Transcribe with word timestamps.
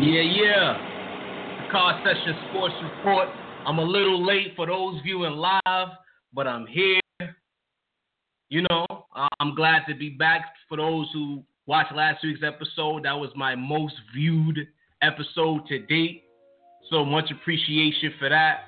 Yeah, 0.00 0.22
yeah. 0.22 1.66
The 1.66 1.70
Car 1.70 2.00
Session 2.02 2.34
Sports 2.48 2.74
Report. 2.82 3.28
I'm 3.66 3.78
a 3.78 3.84
little 3.84 4.24
late 4.24 4.54
for 4.56 4.66
those 4.66 4.98
viewing 5.02 5.34
live, 5.34 5.88
but 6.32 6.46
I'm 6.46 6.66
here. 6.66 7.00
You 8.48 8.64
know, 8.70 8.86
I'm 9.38 9.54
glad 9.54 9.82
to 9.88 9.94
be 9.94 10.08
back 10.08 10.54
for 10.66 10.78
those 10.78 11.08
who 11.12 11.44
watched 11.66 11.94
last 11.94 12.24
week's 12.24 12.40
episode. 12.42 13.04
That 13.04 13.12
was 13.12 13.30
my 13.36 13.54
most 13.54 13.94
viewed 14.14 14.58
episode 15.02 15.66
to 15.68 15.80
date. 15.80 16.24
So 16.90 17.04
much 17.04 17.30
appreciation 17.30 18.14
for 18.18 18.30
that. 18.30 18.64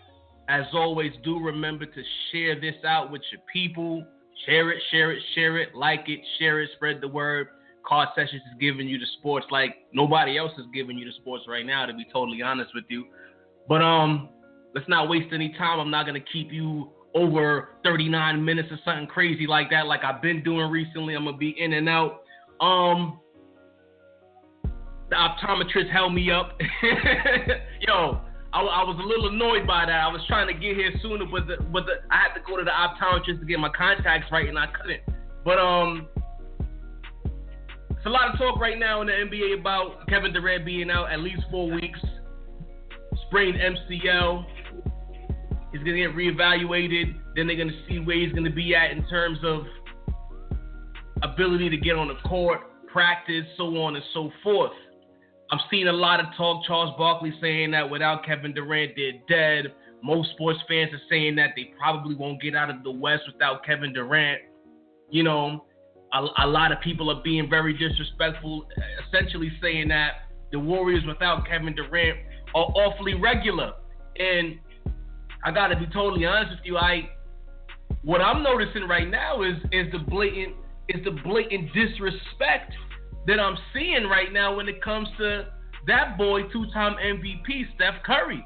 As 0.51 0.67
always, 0.75 1.13
do 1.25 1.41
remember 1.41 1.87
to 1.87 2.03
share 2.33 2.61
this 2.61 2.77
out 2.87 3.11
with 3.11 3.23
your 3.33 3.41
people. 3.51 4.05
Share 4.45 4.71
it, 4.73 4.83
share 4.91 5.13
it, 5.13 5.23
share 5.35 5.57
it, 5.57 5.75
like 5.75 6.05
it, 6.07 6.21
share 6.39 6.61
it, 6.61 6.69
spread 6.77 7.01
the 7.01 7.09
word. 7.09 7.49
Car 7.87 8.09
Sessions 8.17 8.43
is 8.51 8.59
giving 8.61 8.89
you 8.89 8.99
the 8.99 9.07
sports 9.19 9.47
like 9.51 9.77
nobody 9.93 10.39
else 10.39 10.53
is 10.59 10.67
giving 10.73 10.99
you 10.99 11.05
the 11.05 11.13
sports 11.21 11.45
right 11.49 11.67
now, 11.67 11.87
to 11.87 11.93
be 11.93 12.05
totally 12.13 12.43
honest 12.43 12.71
with 12.75 12.85
you. 12.89 13.07
But 13.69 13.83
um, 13.83 14.31
let's 14.75 14.89
not 14.89 15.09
waste 15.09 15.33
any 15.33 15.55
time. 15.59 15.81
I'm 15.81 15.91
not 15.91 16.07
gonna 16.07 16.21
keep 16.33 16.53
you 16.53 16.91
over 17.15 17.71
39 17.85 18.45
minutes 18.45 18.69
or 18.71 18.79
something 18.85 19.07
crazy 19.07 19.47
like 19.47 19.71
that, 19.71 19.87
like 19.87 20.03
I've 20.03 20.21
been 20.21 20.43
doing 20.43 20.71
recently. 20.71 21.15
I'm 21.15 21.25
gonna 21.25 21.37
be 21.37 21.55
in 21.59 21.73
and 21.75 21.89
out. 21.89 22.23
Um, 22.61 23.21
the 25.11 25.17
optometrist 25.17 25.91
held 25.93 26.15
me 26.15 26.31
up. 26.31 26.59
Yo, 27.81 28.21
I, 28.53 28.61
I, 28.61 28.83
was 28.85 28.99
a 28.99 29.07
little 29.07 29.29
annoyed 29.29 29.67
by 29.67 29.85
that. 29.87 30.01
I 30.01 30.09
was 30.09 30.23
trying 30.27 30.49
to 30.49 30.55
get 30.55 30.77
here 30.77 30.93
sooner, 31.03 31.25
but 31.31 31.47
the, 31.47 31.63
but 31.73 31.87
the, 31.87 31.95
I 32.11 32.23
had 32.23 32.35
to 32.35 32.41
go 32.47 32.57
to 32.57 32.65
the 32.65 32.71
optometrist 32.71 33.41
to 33.41 33.47
get 33.47 33.59
my 33.59 33.69
contacts 33.69 34.31
right, 34.33 34.49
and 34.49 34.59
I 34.59 34.67
couldn't. 34.67 35.03
But 35.45 35.59
um, 35.59 36.09
it's 38.05 38.11
a 38.11 38.13
lot 38.13 38.31
of 38.31 38.39
talk 38.39 38.61
right 38.61 38.79
now 38.79 39.01
in 39.01 39.07
the 39.07 39.15
NBA 39.15 39.61
about 39.61 40.07
Kevin 40.09 40.31
Durant 40.31 40.67
being 40.67 40.91
out 40.91 41.11
at 41.11 41.21
least 41.21 41.41
four 41.51 41.71
weeks, 41.71 41.99
sprained 43.29 43.57
MCL. 43.57 44.45
He's 45.73 45.79
gonna 45.79 45.97
get 45.97 46.15
reevaluated. 46.15 47.15
Then 47.35 47.47
they're 47.47 47.57
gonna 47.57 47.73
see 47.89 48.01
where 48.01 48.19
he's 48.19 48.35
gonna 48.35 48.51
be 48.51 48.75
at 48.75 48.91
in 48.91 49.09
terms 49.09 49.39
of 49.43 49.65
ability 51.23 51.71
to 51.71 51.79
get 51.79 51.97
on 51.97 52.09
the 52.09 52.29
court, 52.29 52.61
practice, 52.93 53.47
so 53.57 53.75
on 53.79 53.97
and 53.97 54.05
so 54.13 54.31
forth. 54.43 54.73
I'm 55.51 55.61
seeing 55.71 55.89
a 55.89 55.93
lot 55.93 56.21
of 56.21 56.27
talk. 56.37 56.63
Charles 56.67 56.95
Barkley 56.99 57.33
saying 57.41 57.71
that 57.71 57.89
without 57.89 58.23
Kevin 58.27 58.53
Durant, 58.53 58.93
they're 58.97 59.13
dead. 59.31 59.73
Most 60.03 60.33
sports 60.33 60.59
fans 60.69 60.93
are 60.93 61.01
saying 61.09 61.37
that 61.37 61.53
they 61.57 61.73
probably 61.79 62.17
won't 62.17 62.43
get 62.43 62.55
out 62.55 62.69
of 62.69 62.83
the 62.85 62.91
West 62.91 63.23
without 63.33 63.65
Kevin 63.65 63.95
Durant. 63.95 64.43
You 65.09 65.23
know, 65.23 65.65
a, 66.15 66.45
a 66.45 66.47
lot 66.47 66.73
of 66.73 66.81
people 66.81 67.11
are 67.11 67.23
being 67.23 67.51
very 67.51 67.77
disrespectful, 67.77 68.67
essentially 69.07 69.53
saying 69.61 69.89
that 69.89 70.29
the 70.53 70.59
Warriors 70.59 71.05
without 71.07 71.47
Kevin 71.47 71.75
Durant 71.75 72.19
are 72.55 72.67
awfully 72.77 73.15
regular. 73.15 73.73
And 74.19 74.59
I 75.45 75.51
gotta 75.51 75.77
be 75.77 75.87
totally 75.87 76.25
honest 76.25 76.53
with 76.53 76.61
you, 76.65 76.79
I 76.79 77.11
what 78.03 78.21
I'm 78.21 78.43
noticing 78.43 78.87
right 78.89 79.09
now 79.09 79.43
is 79.43 79.57
is 79.73 79.91
the 79.93 79.99
blatant 79.99 80.55
is 80.89 81.03
the 81.05 81.11
blatant 81.11 81.73
disrespect 81.75 82.73
that 83.27 83.41
I'm 83.41 83.57
seeing 83.73 84.05
right 84.05 84.33
now 84.33 84.57
when 84.57 84.69
it 84.69 84.83
comes 84.83 85.09
to 85.19 85.47
that 85.87 86.17
boy, 86.17 86.43
two-time 86.45 86.95
MVP, 86.95 87.75
Steph 87.75 88.03
Curry. 88.05 88.45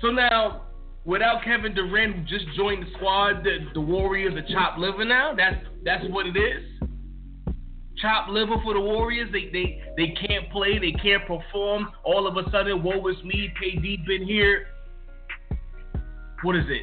So 0.00 0.08
now 0.08 0.62
without 1.04 1.42
Kevin 1.44 1.74
Durant, 1.74 2.16
who 2.16 2.22
just 2.22 2.46
joined 2.56 2.86
the 2.86 2.90
squad, 2.96 3.44
the, 3.44 3.58
the 3.74 3.80
Warriors 3.80 4.34
are 4.34 4.52
chopped 4.52 4.78
liver 4.78 5.04
now. 5.04 5.34
That's 5.34 5.56
that's 5.84 6.04
what 6.10 6.26
it 6.26 6.36
is. 6.36 6.88
Chopped 7.98 8.30
liver 8.30 8.56
for 8.62 8.74
the 8.74 8.80
Warriors. 8.80 9.30
They 9.32 9.50
they 9.52 9.82
they 9.96 10.14
can't 10.26 10.50
play. 10.50 10.78
They 10.78 10.92
can't 10.92 11.26
perform. 11.26 11.90
All 12.04 12.26
of 12.26 12.36
a 12.36 12.50
sudden, 12.50 12.82
woe 12.82 13.06
is 13.08 13.22
me. 13.24 13.52
KD 13.62 14.06
been 14.06 14.26
here. 14.26 14.66
What 16.42 16.56
is 16.56 16.64
it? 16.68 16.82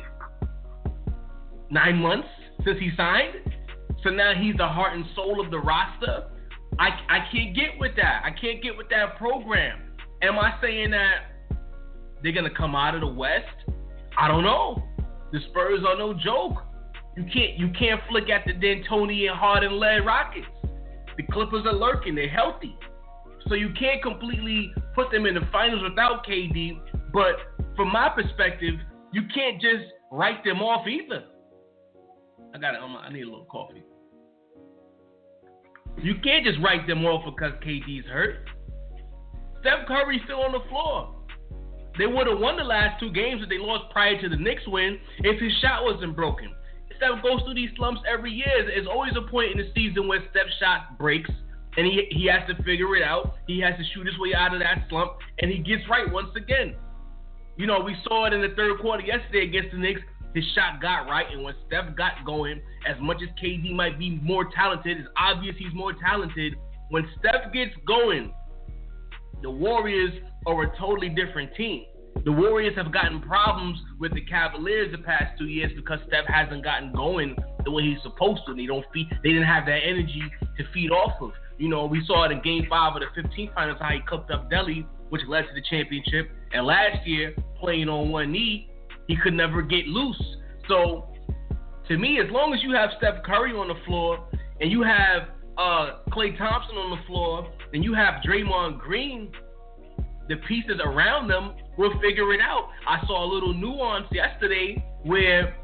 Nine 1.70 1.98
months 1.98 2.28
since 2.64 2.80
he 2.80 2.92
signed. 2.96 3.36
So 4.04 4.10
now 4.10 4.34
he's 4.34 4.56
the 4.56 4.68
heart 4.68 4.96
and 4.96 5.06
soul 5.16 5.44
of 5.44 5.52
the 5.52 5.60
roster. 5.60 6.30
I 6.78 6.90
I 7.10 7.28
can't 7.32 7.56
get 7.56 7.78
with 7.80 7.96
that. 7.98 8.22
I 8.24 8.32
can't 8.32 8.64
get 8.64 8.78
with 8.78 8.90
that 8.90 9.18
program. 9.18 9.82
Am 10.22 10.38
I 10.38 10.54
saying 10.62 10.92
that 10.92 11.50
they're 12.22 12.32
gonna 12.32 12.54
come 12.54 12.76
out 12.76 12.96
of 12.96 13.02
the 13.02 13.08
West? 13.08 13.46
I 14.20 14.28
don't 14.28 14.44
know. 14.44 14.84
The 15.32 15.40
Spurs 15.50 15.80
are 15.88 15.98
no 15.98 16.14
joke. 16.14 16.58
You 17.16 17.24
can't 17.24 17.58
you 17.58 17.70
can't 17.78 18.02
flick 18.10 18.30
at 18.30 18.46
the 18.46 18.54
D'Antoni 18.54 19.30
and 19.30 19.38
Harden 19.38 19.80
led 19.80 20.06
Rockets. 20.06 20.48
The 21.16 21.24
Clippers 21.32 21.66
are 21.66 21.74
lurking. 21.74 22.16
They're 22.16 22.30
healthy. 22.30 22.76
So 23.48 23.56
you 23.56 23.70
can't 23.80 24.02
completely 24.04 24.74
put 24.94 25.12
them 25.12 25.26
in 25.26 25.36
the 25.36 25.48
finals 25.52 25.82
without 25.84 26.26
KD. 26.26 26.80
But 27.14 27.36
from 27.76 27.92
my 27.92 28.10
perspective, 28.10 28.76
you 29.14 29.22
can't 29.34 29.62
just 29.62 29.86
write 30.12 30.44
them 30.44 30.62
off 30.62 30.86
either. 30.88 31.24
I 32.54 32.58
got 32.58 32.76
it. 32.76 32.80
I 32.82 33.12
need 33.12 33.22
a 33.22 33.26
little 33.26 33.46
coffee. 33.46 33.84
You 36.02 36.16
can't 36.24 36.46
just 36.46 36.60
write 36.60 36.88
them 36.88 37.06
off 37.06 37.24
because 37.26 37.54
KD's 37.66 38.06
hurt. 38.08 38.48
Steph 39.62 39.88
Curry's 39.88 40.22
still 40.26 40.42
on 40.42 40.52
the 40.52 40.68
floor. 40.70 41.19
They 42.00 42.08
would 42.08 42.28
have 42.28 42.40
won 42.40 42.56
the 42.56 42.64
last 42.64 42.98
two 42.98 43.12
games 43.12 43.42
that 43.42 43.50
they 43.50 43.60
lost 43.60 43.92
prior 43.92 44.20
to 44.22 44.30
the 44.30 44.38
Knicks 44.38 44.64
win 44.66 44.98
if 45.20 45.40
his 45.40 45.52
shot 45.62 45.84
wasn't 45.84 46.16
broken. 46.16 46.56
Steph 46.96 47.22
goes 47.22 47.44
through 47.44 47.56
these 47.56 47.72
slumps 47.76 48.00
every 48.08 48.32
year. 48.32 48.48
There's 48.66 48.88
always 48.88 49.12
a 49.18 49.30
point 49.30 49.52
in 49.52 49.58
the 49.58 49.70
season 49.76 50.08
where 50.08 50.24
Steph's 50.32 50.56
shot 50.62 50.98
breaks 50.98 51.30
and 51.76 51.86
he, 51.86 52.08
he 52.12 52.26
has 52.28 52.48
to 52.48 52.56
figure 52.64 52.96
it 52.96 53.04
out. 53.04 53.36
He 53.48 53.60
has 53.60 53.76
to 53.76 53.84
shoot 53.94 54.08
his 54.08 54.18
way 54.18 54.34
out 54.34 54.54
of 54.54 54.62
that 54.62 54.88
slump 54.88 55.12
and 55.40 55.52
he 55.52 55.58
gets 55.58 55.84
right 55.90 56.10
once 56.10 56.30
again. 56.38 56.76
You 57.58 57.68
know, 57.68 57.82
we 57.82 57.98
saw 58.08 58.28
it 58.28 58.34
in 58.34 58.42
the 58.42 58.56
third 58.56 58.80
quarter 58.80 59.04
yesterday 59.04 59.44
against 59.44 59.72
the 59.72 59.78
Knicks. 59.78 60.00
His 60.34 60.46
shot 60.56 60.82
got 60.82 61.10
right, 61.10 61.26
and 61.30 61.44
when 61.44 61.56
Steph 61.68 61.98
got 61.98 62.24
going, 62.24 62.62
as 62.88 62.96
much 63.02 63.18
as 63.22 63.30
KD 63.44 63.74
might 63.74 63.98
be 64.00 64.12
more 64.22 64.46
talented, 64.56 65.00
it's 65.00 65.10
obvious 65.18 65.56
he's 65.58 65.74
more 65.74 65.92
talented. 65.94 66.54
When 66.90 67.06
Steph 67.18 67.52
gets 67.52 67.72
going, 67.86 68.32
the 69.42 69.50
Warriors 69.50 70.14
are 70.46 70.64
a 70.64 70.78
totally 70.78 71.10
different 71.10 71.54
team. 71.56 71.86
The 72.26 72.32
Warriors 72.32 72.76
have 72.76 72.92
gotten 72.92 73.22
problems 73.22 73.80
with 74.00 74.14
the 74.14 74.22
Cavaliers 74.22 74.92
the 74.92 74.98
past 74.98 75.38
two 75.38 75.46
years 75.46 75.72
because 75.76 76.00
Steph 76.08 76.26
hasn't 76.28 76.64
gotten 76.64 76.92
going 76.92 77.36
the 77.64 77.72
way 77.72 77.84
he's 77.84 78.02
supposed 78.04 78.42
to. 78.48 78.54
They 78.54 78.66
don't 78.66 78.86
feed. 78.94 79.08
They 79.24 79.30
didn't 79.30 79.48
have 79.48 79.66
that 79.68 79.80
energy 79.86 80.24
to 80.58 80.64
feed 80.74 80.92
off 80.92 81.22
of. 81.22 81.32
You 81.58 81.70
know, 81.70 81.86
we 81.86 82.04
saw 82.06 82.26
it 82.26 82.32
in 82.32 82.42
Game 82.42 82.66
Five 82.70 82.96
of 82.96 83.02
the 83.02 83.22
15th 83.22 83.54
Finals 83.54 83.78
how 83.80 83.90
he 83.90 84.02
cooked 84.08 84.32
up 84.32 84.50
Delly, 84.52 84.86
which 85.10 85.22
led 85.28 85.44
to 85.44 85.54
the 85.54 85.62
championship. 85.70 86.30
And 86.52 86.66
last 86.66 87.08
year, 87.08 87.34
playing 87.60 87.88
on 87.88 88.12
one 88.12 88.32
knee, 88.32 88.70
he 89.08 89.16
could 89.16 89.34
never 89.34 89.62
get 89.62 89.88
loose. 89.88 90.22
So, 90.68 91.10
to 91.88 91.98
me, 91.98 92.20
as 92.20 92.30
long 92.32 92.54
as 92.54 92.62
you 92.64 92.74
have 92.74 92.90
Steph 92.98 93.24
Curry 93.24 93.54
on 93.54 93.68
the 93.68 93.80
floor 93.86 94.28
and 94.60 94.72
you 94.72 94.84
have 94.84 95.30
uh, 95.58 96.00
Klay 96.10 96.38
Thompson 96.38 96.76
on 96.78 96.98
the 96.98 97.06
floor 97.08 97.52
and 97.74 97.84
you 97.84 97.94
have 97.94 98.22
Draymond 98.24 98.80
Green 98.80 99.32
the 100.30 100.38
pieces 100.48 100.80
around 100.84 101.28
them 101.28 101.56
will 101.78 101.92
figure 102.00 102.34
it 102.34 102.40
out. 102.40 102.70
I 102.88 103.06
saw 103.06 103.26
a 103.26 103.30
little 103.32 103.54
nuance 103.54 104.06
yesterday 104.12 104.84
where 105.04 105.58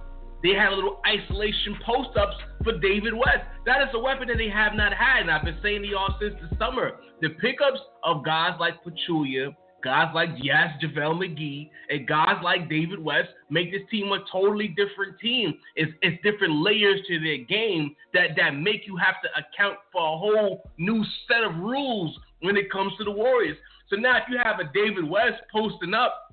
they 0.43 0.49
had 0.49 0.73
a 0.73 0.75
little 0.75 1.01
isolation 1.07 1.77
post 1.85 2.17
ups 2.17 2.35
for 2.63 2.77
David 2.79 3.13
West. 3.13 3.45
That 3.65 3.81
is 3.81 3.89
a 3.93 3.99
weapon 3.99 4.27
that 4.27 4.37
they 4.37 4.49
have 4.49 4.73
not 4.73 4.91
had. 4.93 5.21
And 5.21 5.31
I've 5.31 5.45
been 5.45 5.57
saying 5.63 5.83
to 5.83 5.87
y'all 5.87 6.15
since 6.19 6.35
the 6.41 6.55
summer. 6.57 6.93
The 7.21 7.29
pickups 7.41 7.79
of 8.03 8.25
guys 8.25 8.53
like 8.59 8.75
Pachulia, 8.83 9.55
guys 9.83 10.11
like 10.13 10.29
Yes, 10.41 10.69
JaVale 10.83 11.17
McGee, 11.17 11.69
and 11.89 12.07
guys 12.07 12.37
like 12.43 12.69
David 12.69 12.99
West 12.99 13.29
make 13.49 13.71
this 13.71 13.81
team 13.89 14.11
a 14.11 14.19
totally 14.31 14.67
different 14.69 15.19
team. 15.19 15.53
It's, 15.75 15.91
it's 16.01 16.21
different 16.23 16.55
layers 16.63 16.99
to 17.07 17.19
their 17.19 17.37
game 17.45 17.95
that, 18.13 18.29
that 18.37 18.51
make 18.51 18.87
you 18.87 18.97
have 18.97 19.15
to 19.23 19.29
account 19.29 19.77
for 19.91 20.01
a 20.01 20.17
whole 20.17 20.69
new 20.77 21.03
set 21.27 21.43
of 21.43 21.55
rules 21.55 22.17
when 22.41 22.57
it 22.57 22.71
comes 22.71 22.93
to 22.97 23.03
the 23.03 23.11
Warriors. 23.11 23.57
So 23.89 23.95
now 23.97 24.17
if 24.17 24.23
you 24.29 24.37
have 24.43 24.59
a 24.59 24.71
David 24.73 25.09
West 25.09 25.41
posting 25.51 25.93
up, 25.93 26.25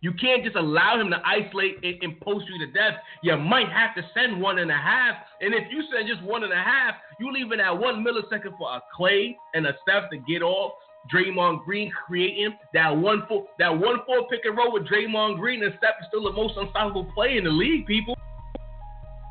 you 0.00 0.12
can't 0.12 0.44
just 0.44 0.56
allow 0.56 1.00
him 1.00 1.10
to 1.10 1.16
isolate 1.24 1.76
and, 1.82 1.96
and 2.02 2.20
post 2.20 2.44
you 2.48 2.66
to 2.66 2.72
death. 2.72 2.94
You 3.22 3.36
might 3.38 3.68
have 3.68 3.94
to 3.96 4.02
send 4.14 4.40
one 4.40 4.58
and 4.58 4.70
a 4.70 4.76
half. 4.76 5.16
And 5.40 5.54
if 5.54 5.64
you 5.70 5.82
send 5.90 6.08
just 6.08 6.22
one 6.22 6.44
and 6.44 6.52
a 6.52 6.56
half, 6.56 6.94
you 7.18 7.32
leaving 7.32 7.58
that 7.58 7.78
one 7.78 8.04
millisecond 8.04 8.56
for 8.58 8.68
a 8.68 8.82
Klay 8.98 9.34
and 9.54 9.66
a 9.66 9.72
Steph 9.82 10.10
to 10.10 10.18
get 10.18 10.42
off. 10.42 10.72
Draymond 11.12 11.64
Green 11.64 11.90
creating 12.06 12.56
that 12.72 12.88
one 12.96 13.24
four 13.28 13.46
that 13.58 13.68
one 13.68 13.98
four 14.06 14.26
pick 14.28 14.40
and 14.44 14.56
roll 14.56 14.72
with 14.72 14.86
Draymond 14.88 15.38
Green 15.38 15.62
and 15.62 15.74
Steph 15.76 15.96
is 16.00 16.06
still 16.08 16.24
the 16.24 16.32
most 16.32 16.54
unstoppable 16.56 17.10
play 17.14 17.36
in 17.36 17.44
the 17.44 17.50
league, 17.50 17.86
people. 17.86 18.16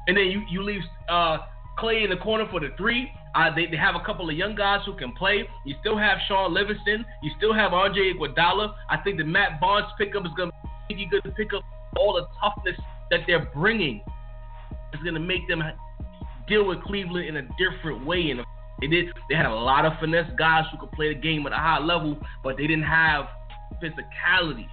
And 0.07 0.15
then 0.17 0.25
you, 0.25 0.43
you 0.51 0.63
leave 0.63 0.81
uh, 1.09 1.39
Klay 1.79 2.03
in 2.03 2.09
the 2.09 2.17
corner 2.17 2.45
for 2.51 2.59
the 2.59 2.69
three. 2.77 3.11
Uh, 3.35 3.53
they, 3.55 3.65
they 3.65 3.77
have 3.77 3.95
a 3.95 4.05
couple 4.05 4.29
of 4.29 4.35
young 4.35 4.55
guys 4.55 4.81
who 4.85 4.95
can 4.95 5.11
play. 5.13 5.47
You 5.65 5.75
still 5.79 5.97
have 5.97 6.19
Shaun 6.27 6.53
Livingston. 6.53 7.03
You 7.23 7.31
still 7.37 7.53
have 7.53 7.73
Andre 7.73 8.13
Iguodala. 8.13 8.73
I 8.89 8.97
think 8.97 9.17
the 9.17 9.23
Matt 9.23 9.59
Barnes 9.59 9.87
pickup 9.97 10.25
is 10.25 10.31
going 10.37 10.51
to 10.51 10.95
be 10.95 11.07
good 11.09 11.23
to 11.23 11.31
pick 11.31 11.53
up 11.53 11.63
all 11.97 12.13
the 12.13 12.27
toughness 12.39 12.79
that 13.09 13.21
they're 13.25 13.49
bringing. 13.53 14.03
It's 14.93 15.01
going 15.01 15.15
to 15.15 15.19
make 15.19 15.47
them 15.47 15.63
deal 16.47 16.67
with 16.67 16.81
Cleveland 16.83 17.27
in 17.27 17.37
a 17.37 17.47
different 17.57 18.05
way, 18.05 18.29
And 18.29 18.41
They 18.81 18.87
did. 18.87 19.07
They 19.29 19.35
had 19.35 19.47
a 19.47 19.53
lot 19.53 19.85
of 19.85 19.93
finesse 19.99 20.29
guys 20.37 20.65
who 20.71 20.77
could 20.77 20.91
play 20.91 21.13
the 21.13 21.19
game 21.19 21.45
at 21.47 21.53
a 21.53 21.57
high 21.57 21.79
level, 21.79 22.17
but 22.43 22.57
they 22.57 22.67
didn't 22.67 22.85
have 22.85 23.25
physicality. 23.81 24.67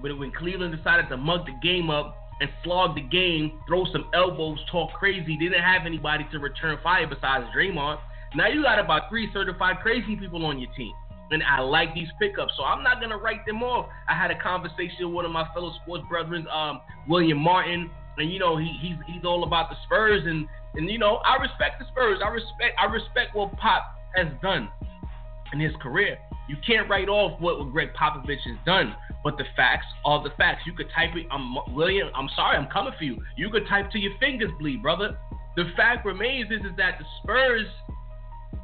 When 0.00 0.18
when 0.18 0.32
Cleveland 0.32 0.76
decided 0.76 1.08
to 1.10 1.16
mug 1.16 1.46
the 1.46 1.54
game 1.62 1.88
up 1.90 2.16
and 2.40 2.50
slog 2.62 2.94
the 2.94 3.00
game, 3.00 3.60
throw 3.66 3.84
some 3.92 4.08
elbows, 4.14 4.58
talk 4.70 4.92
crazy, 4.92 5.36
didn't 5.36 5.62
have 5.62 5.86
anybody 5.86 6.26
to 6.32 6.38
return 6.38 6.78
fire 6.82 7.06
besides 7.06 7.46
Draymond. 7.56 7.98
Now 8.34 8.48
you 8.48 8.62
got 8.62 8.78
about 8.78 9.08
three 9.08 9.30
certified 9.32 9.76
crazy 9.82 10.16
people 10.16 10.44
on 10.44 10.58
your 10.58 10.70
team. 10.76 10.92
And 11.30 11.42
I 11.42 11.60
like 11.60 11.92
these 11.94 12.08
pickups, 12.20 12.52
so 12.56 12.62
I'm 12.62 12.84
not 12.84 13.00
gonna 13.00 13.16
write 13.16 13.44
them 13.46 13.62
off. 13.62 13.88
I 14.08 14.14
had 14.14 14.30
a 14.30 14.38
conversation 14.38 15.06
with 15.06 15.14
one 15.14 15.24
of 15.24 15.32
my 15.32 15.46
fellow 15.52 15.72
sports 15.82 16.04
brethren, 16.08 16.46
um, 16.52 16.80
William 17.08 17.38
Martin, 17.38 17.90
and 18.18 18.30
you 18.30 18.38
know 18.38 18.56
he, 18.56 18.70
he's 18.80 18.96
he's 19.06 19.24
all 19.24 19.42
about 19.42 19.68
the 19.68 19.76
Spurs, 19.86 20.22
and 20.24 20.46
and 20.74 20.88
you 20.88 20.98
know 20.98 21.16
I 21.26 21.36
respect 21.42 21.80
the 21.80 21.86
Spurs. 21.86 22.20
I 22.24 22.28
respect 22.28 22.78
I 22.78 22.84
respect 22.86 23.34
what 23.34 23.56
Pop 23.56 23.82
has 24.14 24.28
done 24.40 24.68
in 25.52 25.58
his 25.58 25.72
career. 25.82 26.16
You 26.48 26.56
can't 26.66 26.88
write 26.88 27.08
off 27.08 27.40
what, 27.40 27.72
Gregg 27.72 27.90
Popovich 27.94 28.42
has 28.46 28.56
done, 28.64 28.94
but 29.24 29.36
the 29.36 29.44
facts 29.56 29.86
are 30.04 30.22
the 30.22 30.30
facts. 30.36 30.62
You 30.66 30.72
could 30.72 30.88
type 30.94 31.10
it. 31.16 31.26
I'm 31.30 31.74
William. 31.74 32.08
I'm 32.14 32.28
sorry. 32.36 32.56
I'm 32.56 32.68
coming 32.68 32.92
for 32.96 33.04
you. 33.04 33.18
You 33.36 33.50
could 33.50 33.66
type 33.68 33.90
till 33.90 34.00
your 34.00 34.16
fingers 34.20 34.50
bleed, 34.58 34.82
brother. 34.82 35.16
The 35.56 35.64
fact 35.76 36.06
remains 36.06 36.50
is, 36.50 36.60
is 36.60 36.76
that 36.76 36.98
the 36.98 37.04
Spurs 37.22 37.66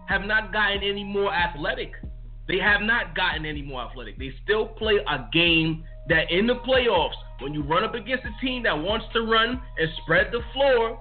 have 0.08 0.22
not 0.22 0.52
gotten 0.52 0.82
any 0.82 1.04
more 1.04 1.32
athletic. 1.32 1.92
They 2.48 2.58
have 2.58 2.82
not 2.82 3.16
gotten 3.16 3.46
any 3.46 3.62
more 3.62 3.82
athletic. 3.82 4.18
They 4.18 4.32
still 4.44 4.66
play 4.66 4.98
a 5.08 5.28
game 5.32 5.84
that 6.08 6.30
in 6.30 6.46
the 6.46 6.56
playoffs, 6.56 7.14
when 7.40 7.54
you 7.54 7.62
run 7.62 7.82
up 7.84 7.94
against 7.94 8.24
a 8.24 8.44
team 8.44 8.62
that 8.64 8.76
wants 8.76 9.06
to 9.14 9.22
run 9.22 9.60
and 9.78 9.88
spread 10.02 10.28
the 10.32 10.40
floor, 10.52 11.00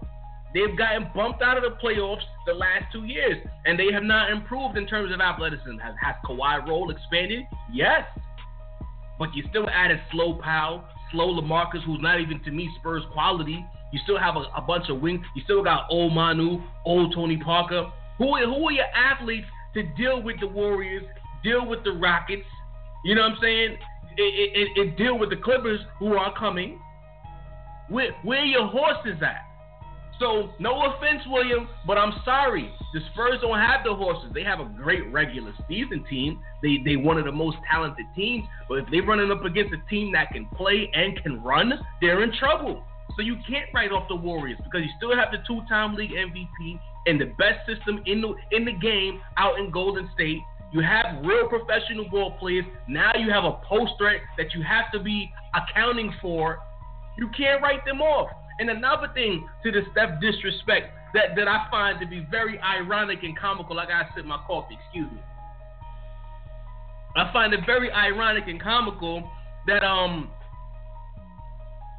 they've 0.53 0.77
gotten 0.77 1.09
bumped 1.15 1.42
out 1.42 1.57
of 1.57 1.63
the 1.63 1.77
playoffs 1.83 2.21
the 2.45 2.53
last 2.53 2.86
two 2.92 3.06
years, 3.06 3.38
and 3.65 3.80
they 3.80 3.92
have 3.92 4.03
not 4.03 4.31
improved 4.31 4.77
in 4.77 4.88
terms 4.88 5.13
of 5.13 5.21
athleticism. 5.21 5.77
Has, 5.77 5.94
has 6.01 6.15
Kawhi 6.25 6.68
role 6.68 6.92
expanded? 6.92 7.44
Yes, 7.71 8.03
but 9.19 9.33
you 9.36 9.44
still 9.50 9.69
added 9.69 10.00
slow 10.12 10.36
Pau, 10.36 10.83
slow 11.12 11.39
LaMarcus, 11.39 11.83
who's 11.86 12.01
not 12.01 12.19
even 12.19 12.44
to 12.44 12.51
me 12.51 12.69
Spurs 12.80 13.03
quality. 13.13 13.63
You 13.94 14.00
still 14.03 14.18
have 14.18 14.36
a, 14.36 14.45
a 14.56 14.62
bunch 14.62 14.89
of 14.89 15.01
wings. 15.01 15.24
You 15.36 15.44
still 15.44 15.63
got 15.63 15.88
old 15.89 16.13
Manu, 16.13 16.62
old 16.86 17.13
Tony 17.13 17.38
Parker. 17.38 17.92
Who, 18.18 18.38
who 18.38 18.68
are 18.68 18.71
your 18.71 18.86
athletes 18.95 19.47
to 19.74 19.83
deal 19.97 20.21
with 20.21 20.39
the 20.39 20.47
Warriors, 20.47 21.04
deal 21.44 21.68
with 21.68 21.83
the 21.83 21.92
Rockets? 21.92 22.47
You 23.04 23.15
know 23.15 23.21
what 23.21 23.33
I'm 23.33 23.38
saying? 23.42 23.77
And 24.77 24.97
deal 24.97 25.18
with 25.18 25.30
the 25.30 25.38
Clippers 25.38 25.80
who 26.00 26.15
are 26.15 26.33
coming. 26.38 26.80
Where, 27.89 28.12
where 28.24 28.45
your 28.45 28.68
horses 28.68 29.21
at? 29.21 29.45
So, 30.21 30.51
no 30.59 30.85
offense, 30.85 31.23
William, 31.27 31.68
but 31.88 31.97
I'm 31.97 32.13
sorry. 32.23 32.71
The 32.94 33.00
Spurs 33.12 33.39
don't 33.41 33.57
have 33.57 33.83
the 33.83 33.95
horses. 33.95 34.29
They 34.35 34.44
have 34.44 34.59
a 34.59 34.65
great 34.65 35.12
regular 35.12 35.51
season 35.68 36.06
team. 36.07 36.39
They 36.62 36.77
they 36.85 36.95
one 36.95 37.18
of 37.18 37.25
the 37.25 37.31
most 37.31 37.57
talented 37.71 38.06
teams. 38.15 38.45
But 38.69 38.75
if 38.75 38.85
they're 38.91 39.01
running 39.01 39.31
up 39.31 39.44
against 39.44 39.73
a 39.73 39.89
team 39.89 40.12
that 40.13 40.29
can 40.31 40.45
play 40.56 40.91
and 40.94 41.19
can 41.23 41.41
run, 41.41 41.73
they're 42.01 42.21
in 42.21 42.31
trouble. 42.38 42.83
So 43.18 43.23
you 43.23 43.35
can't 43.50 43.65
write 43.73 43.91
off 43.91 44.07
the 44.09 44.15
Warriors 44.15 44.59
because 44.63 44.85
you 44.85 44.91
still 44.97 45.15
have 45.18 45.31
the 45.31 45.39
two-time 45.47 45.95
league 45.95 46.12
MVP 46.12 46.79
and 47.07 47.19
the 47.19 47.33
best 47.39 47.65
system 47.65 48.03
in 48.06 48.21
the 48.21 48.35
in 48.51 48.63
the 48.63 48.73
game 48.73 49.21
out 49.38 49.57
in 49.57 49.71
Golden 49.71 50.07
State. 50.13 50.38
You 50.71 50.81
have 50.81 51.25
real 51.25 51.50
professional 51.50 52.07
ball 52.12 52.38
players. 52.39 52.65
Now 52.88 53.13
you 53.18 53.31
have 53.31 53.44
a 53.44 53.59
post 53.68 53.94
threat 53.97 54.21
that 54.38 54.53
you 54.53 54.62
have 54.62 54.91
to 54.94 55.00
be 55.00 55.31
accounting 55.56 56.13
for. 56.21 56.59
You 57.18 57.27
can't 57.35 57.59
write 57.63 57.83
them 57.85 58.01
off. 58.01 58.29
And 58.62 58.69
another 58.69 59.08
thing 59.16 59.50
to 59.63 59.72
the 59.72 59.81
Steph 59.92 60.22
disrespect 60.22 60.94
that, 61.16 61.36
that 61.36 61.48
I 61.48 61.66
find 61.72 62.00
to 62.00 62.06
be 62.06 62.28
very 62.30 62.60
ironic 62.60 63.24
and 63.24 63.36
comical, 63.36 63.75
like 63.75 63.90
I 63.90 64.08
said, 64.16 64.24
my 64.24 64.38
coffee, 64.46 64.78
excuse 64.80 65.12
me. 65.12 65.19
I 67.16 67.34
find 67.34 67.56
it 67.56 67.62
very 67.66 67.92
ironic 67.92 68.44
and 68.46 68.62
comical 68.62 69.28
that 69.66 69.84
um 69.84 70.30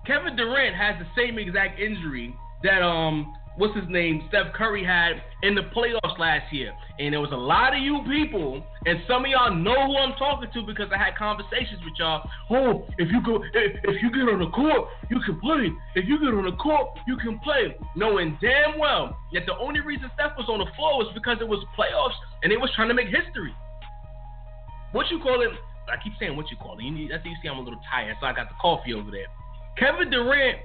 Kevin 0.06 0.36
Durant 0.36 0.76
has 0.76 0.94
the 1.00 1.06
same 1.20 1.36
exact 1.36 1.80
injury 1.80 2.32
that 2.62 2.80
um 2.80 3.34
what's 3.56 3.74
his 3.76 3.88
name, 3.88 4.24
Steph 4.28 4.52
Curry 4.54 4.84
had 4.84 5.22
in 5.42 5.54
the 5.54 5.62
playoffs 5.74 6.18
last 6.18 6.52
year. 6.52 6.72
And 6.98 7.12
there 7.12 7.20
was 7.20 7.32
a 7.32 7.36
lot 7.36 7.76
of 7.76 7.82
you 7.82 8.00
people, 8.08 8.62
and 8.86 9.00
some 9.06 9.24
of 9.24 9.30
y'all 9.30 9.54
know 9.54 9.86
who 9.86 9.96
I'm 9.96 10.14
talking 10.18 10.48
to 10.52 10.62
because 10.66 10.88
I 10.94 10.98
had 10.98 11.16
conversations 11.16 11.80
with 11.84 11.94
y'all. 11.98 12.28
Oh, 12.50 12.86
if 12.98 13.10
you 13.10 13.22
go, 13.24 13.42
if, 13.42 13.72
if 13.84 14.02
you 14.02 14.10
get 14.10 14.32
on 14.32 14.40
the 14.40 14.50
court, 14.50 14.88
you 15.10 15.20
can 15.24 15.40
play. 15.40 15.68
If 15.94 16.08
you 16.08 16.18
get 16.20 16.32
on 16.34 16.44
the 16.44 16.56
court, 16.56 16.98
you 17.06 17.16
can 17.16 17.38
play. 17.40 17.76
Knowing 17.96 18.38
damn 18.40 18.78
well 18.78 19.16
that 19.32 19.46
the 19.46 19.56
only 19.56 19.80
reason 19.80 20.10
Steph 20.14 20.36
was 20.36 20.48
on 20.48 20.58
the 20.58 20.70
floor 20.76 20.98
was 20.98 21.12
because 21.14 21.38
it 21.40 21.48
was 21.48 21.64
playoffs 21.76 22.16
and 22.42 22.52
they 22.52 22.56
was 22.56 22.70
trying 22.74 22.88
to 22.88 22.94
make 22.94 23.08
history. 23.08 23.54
What 24.92 25.10
you 25.10 25.18
call 25.20 25.40
it? 25.40 25.50
I 25.88 25.96
keep 26.02 26.12
saying 26.20 26.36
what 26.36 26.50
you 26.50 26.56
call 26.56 26.78
it. 26.78 26.84
You 26.84 26.92
need, 26.92 27.10
you 27.10 27.36
see 27.42 27.48
I'm 27.48 27.58
a 27.58 27.62
little 27.62 27.80
tired, 27.90 28.16
so 28.20 28.26
I 28.26 28.32
got 28.32 28.48
the 28.48 28.54
coffee 28.60 28.94
over 28.94 29.10
there. 29.10 29.26
Kevin 29.78 30.10
Durant 30.10 30.58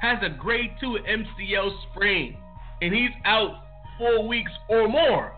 has 0.00 0.18
a 0.22 0.30
grade 0.30 0.70
two 0.80 0.98
MCL 1.06 1.70
sprain 1.90 2.36
and 2.82 2.94
he's 2.94 3.10
out 3.24 3.64
four 3.98 4.26
weeks 4.26 4.50
or 4.68 4.88
more. 4.88 5.32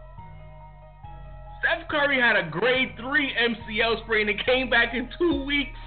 Steph 1.60 1.88
Curry 1.88 2.20
had 2.20 2.36
a 2.36 2.50
grade 2.50 2.90
three 2.98 3.32
MCL 3.34 4.04
sprain 4.04 4.28
and 4.28 4.44
came 4.44 4.68
back 4.68 4.94
in 4.94 5.08
two 5.18 5.44
weeks. 5.44 5.78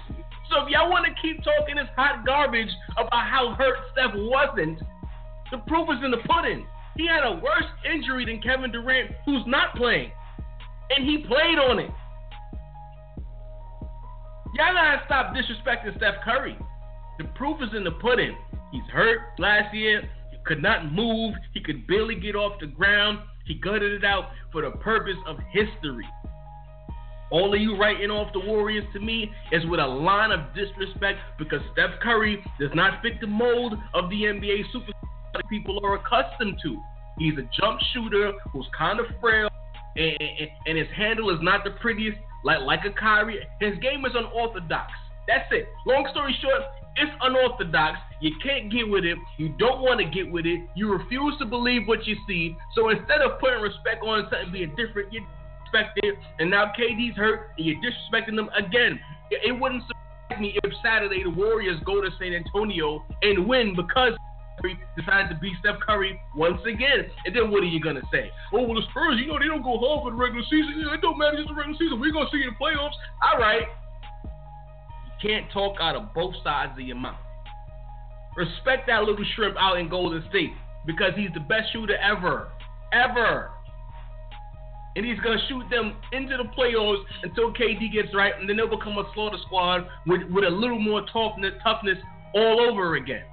So 0.50 0.64
if 0.64 0.70
y'all 0.70 0.90
want 0.90 1.06
to 1.06 1.12
keep 1.20 1.42
talking 1.42 1.76
this 1.76 1.88
hot 1.96 2.24
garbage 2.24 2.70
about 2.92 3.26
how 3.26 3.54
hurt 3.58 3.76
Steph 3.92 4.12
wasn't, 4.14 4.78
the 5.50 5.58
proof 5.66 5.88
is 5.90 6.04
in 6.04 6.10
the 6.10 6.22
pudding. 6.28 6.66
He 6.96 7.06
had 7.06 7.24
a 7.24 7.32
worse 7.32 7.68
injury 7.92 8.24
than 8.24 8.40
Kevin 8.40 8.72
Durant, 8.72 9.10
who's 9.26 9.42
not 9.46 9.74
playing, 9.74 10.10
and 10.90 11.04
he 11.04 11.18
played 11.18 11.58
on 11.58 11.78
it. 11.78 11.90
Y'all 14.54 14.72
gotta 14.72 15.02
stop 15.04 15.34
disrespecting 15.34 15.96
Steph 15.98 16.22
Curry. 16.24 16.56
The 17.18 17.24
proof 17.34 17.60
is 17.60 17.70
in 17.76 17.84
the 17.84 17.90
pudding. 17.90 18.36
He's 18.76 18.92
hurt 18.92 19.20
last 19.38 19.74
year. 19.74 20.02
He 20.30 20.36
could 20.44 20.60
not 20.60 20.92
move. 20.92 21.34
He 21.54 21.62
could 21.62 21.86
barely 21.86 22.14
get 22.14 22.36
off 22.36 22.60
the 22.60 22.66
ground. 22.66 23.20
He 23.46 23.54
gutted 23.54 23.90
it 23.90 24.04
out 24.04 24.24
for 24.52 24.60
the 24.60 24.70
purpose 24.70 25.16
of 25.26 25.38
history. 25.50 26.04
All 27.30 27.54
of 27.54 27.58
you 27.58 27.78
writing 27.78 28.10
off 28.10 28.34
the 28.34 28.40
Warriors 28.40 28.84
to 28.92 29.00
me 29.00 29.32
is 29.50 29.64
with 29.64 29.80
a 29.80 29.86
line 29.86 30.30
of 30.30 30.54
disrespect 30.54 31.20
because 31.38 31.60
Steph 31.72 31.98
Curry 32.02 32.44
does 32.60 32.68
not 32.74 33.00
fit 33.00 33.18
the 33.18 33.26
mold 33.26 33.72
of 33.94 34.10
the 34.10 34.24
NBA 34.24 34.64
superstar 34.74 34.92
that 35.32 35.48
people 35.48 35.80
are 35.82 35.94
accustomed 35.94 36.58
to. 36.62 36.78
He's 37.18 37.32
a 37.38 37.48
jump 37.58 37.80
shooter 37.94 38.32
who's 38.52 38.66
kind 38.76 39.00
of 39.00 39.06
frail, 39.22 39.48
and, 39.96 40.18
and, 40.20 40.48
and 40.66 40.76
his 40.76 40.88
handle 40.94 41.30
is 41.30 41.38
not 41.40 41.64
the 41.64 41.70
prettiest, 41.80 42.18
like 42.44 42.60
like 42.60 42.80
a 42.84 42.90
Kyrie. 42.90 43.38
His 43.58 43.78
game 43.78 44.04
is 44.04 44.12
unorthodox. 44.14 44.92
That's 45.26 45.48
it. 45.50 45.66
Long 45.86 46.06
story 46.12 46.36
short, 46.42 46.62
it's 46.96 47.12
unorthodox. 47.20 47.98
You 48.20 48.32
can't 48.42 48.72
get 48.72 48.88
with 48.88 49.04
it. 49.04 49.18
You 49.38 49.50
don't 49.58 49.82
want 49.82 50.00
to 50.00 50.06
get 50.06 50.30
with 50.30 50.46
it. 50.46 50.60
You 50.74 50.92
refuse 50.92 51.36
to 51.38 51.46
believe 51.46 51.86
what 51.86 52.06
you 52.06 52.16
see. 52.26 52.56
So 52.74 52.88
instead 52.88 53.20
of 53.20 53.38
putting 53.38 53.60
respect 53.60 54.02
on 54.02 54.26
something 54.30 54.52
being 54.52 54.74
different, 54.76 55.12
you 55.12 55.20
disrespect 55.20 55.98
it. 56.02 56.14
And 56.38 56.50
now 56.50 56.72
KD's 56.78 57.16
hurt, 57.16 57.50
and 57.56 57.66
you're 57.66 57.76
disrespecting 57.76 58.36
them 58.36 58.48
again. 58.56 58.98
It 59.30 59.52
wouldn't 59.52 59.82
surprise 59.82 60.40
me 60.40 60.58
if 60.62 60.72
Saturday 60.82 61.22
the 61.22 61.30
Warriors 61.30 61.78
go 61.84 62.00
to 62.00 62.08
San 62.18 62.32
Antonio 62.32 63.04
and 63.22 63.46
win 63.46 63.74
because 63.76 64.14
Curry 64.60 64.78
decided 64.96 65.28
to 65.28 65.36
beat 65.40 65.52
Steph 65.60 65.80
Curry 65.80 66.18
once 66.34 66.60
again. 66.64 67.10
And 67.26 67.36
then 67.36 67.50
what 67.50 67.62
are 67.62 67.66
you 67.68 67.80
gonna 67.80 68.02
say? 68.12 68.30
Oh 68.52 68.62
well, 68.62 68.74
the 68.74 68.82
Spurs, 68.90 69.18
you 69.20 69.26
know, 69.26 69.38
they 69.38 69.46
don't 69.46 69.62
go 69.62 69.78
hard 69.78 70.04
for 70.04 70.10
the 70.10 70.16
regular 70.16 70.44
season. 70.48 70.80
It 70.92 71.00
don't 71.02 71.18
matter, 71.18 71.38
it's 71.38 71.48
the 71.48 71.54
regular 71.54 71.78
season. 71.78 72.00
We're 72.00 72.12
gonna 72.12 72.30
see 72.32 72.38
you 72.38 72.48
in 72.48 72.54
the 72.54 72.60
playoffs. 72.60 72.96
All 73.22 73.38
right. 73.38 73.68
Can't 75.22 75.50
talk 75.52 75.76
out 75.80 75.96
of 75.96 76.12
both 76.14 76.34
sides 76.44 76.72
of 76.72 76.80
your 76.80 76.96
mouth. 76.96 77.18
Respect 78.36 78.86
that 78.86 79.02
little 79.02 79.24
shrimp 79.34 79.56
out 79.58 79.78
in 79.78 79.88
Golden 79.88 80.22
State 80.28 80.50
because 80.86 81.12
he's 81.16 81.30
the 81.34 81.40
best 81.40 81.72
shooter 81.72 81.96
ever. 81.96 82.48
Ever. 82.92 83.50
And 84.94 85.04
he's 85.04 85.18
going 85.20 85.38
to 85.38 85.44
shoot 85.48 85.64
them 85.70 85.96
into 86.12 86.36
the 86.36 86.44
playoffs 86.56 87.02
until 87.22 87.52
KD 87.52 87.92
gets 87.92 88.14
right, 88.14 88.32
and 88.38 88.48
then 88.48 88.56
they'll 88.56 88.68
become 88.68 88.96
a 88.96 89.04
slaughter 89.14 89.36
squad 89.46 89.86
with, 90.06 90.22
with 90.30 90.44
a 90.44 90.50
little 90.50 90.78
more 90.78 91.02
toughness, 91.12 91.52
toughness 91.62 91.98
all 92.34 92.60
over 92.60 92.96
again. 92.96 93.24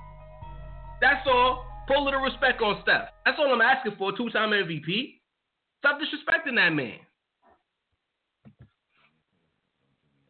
That's 1.02 1.25
all. 1.28 1.66
Put 1.88 1.98
a 1.98 2.02
little 2.02 2.22
respect 2.22 2.62
on 2.62 2.80
Steph. 2.84 3.10
That's 3.25 3.38
all 3.40 3.54
I'm 3.54 3.62
asking 3.62 3.96
for. 3.98 4.16
Two 4.16 4.30
time 4.30 4.52
MVP. 4.52 5.20
Stop 5.80 6.00
disrespecting 6.00 6.56
that 6.56 6.70
man. 6.70 7.00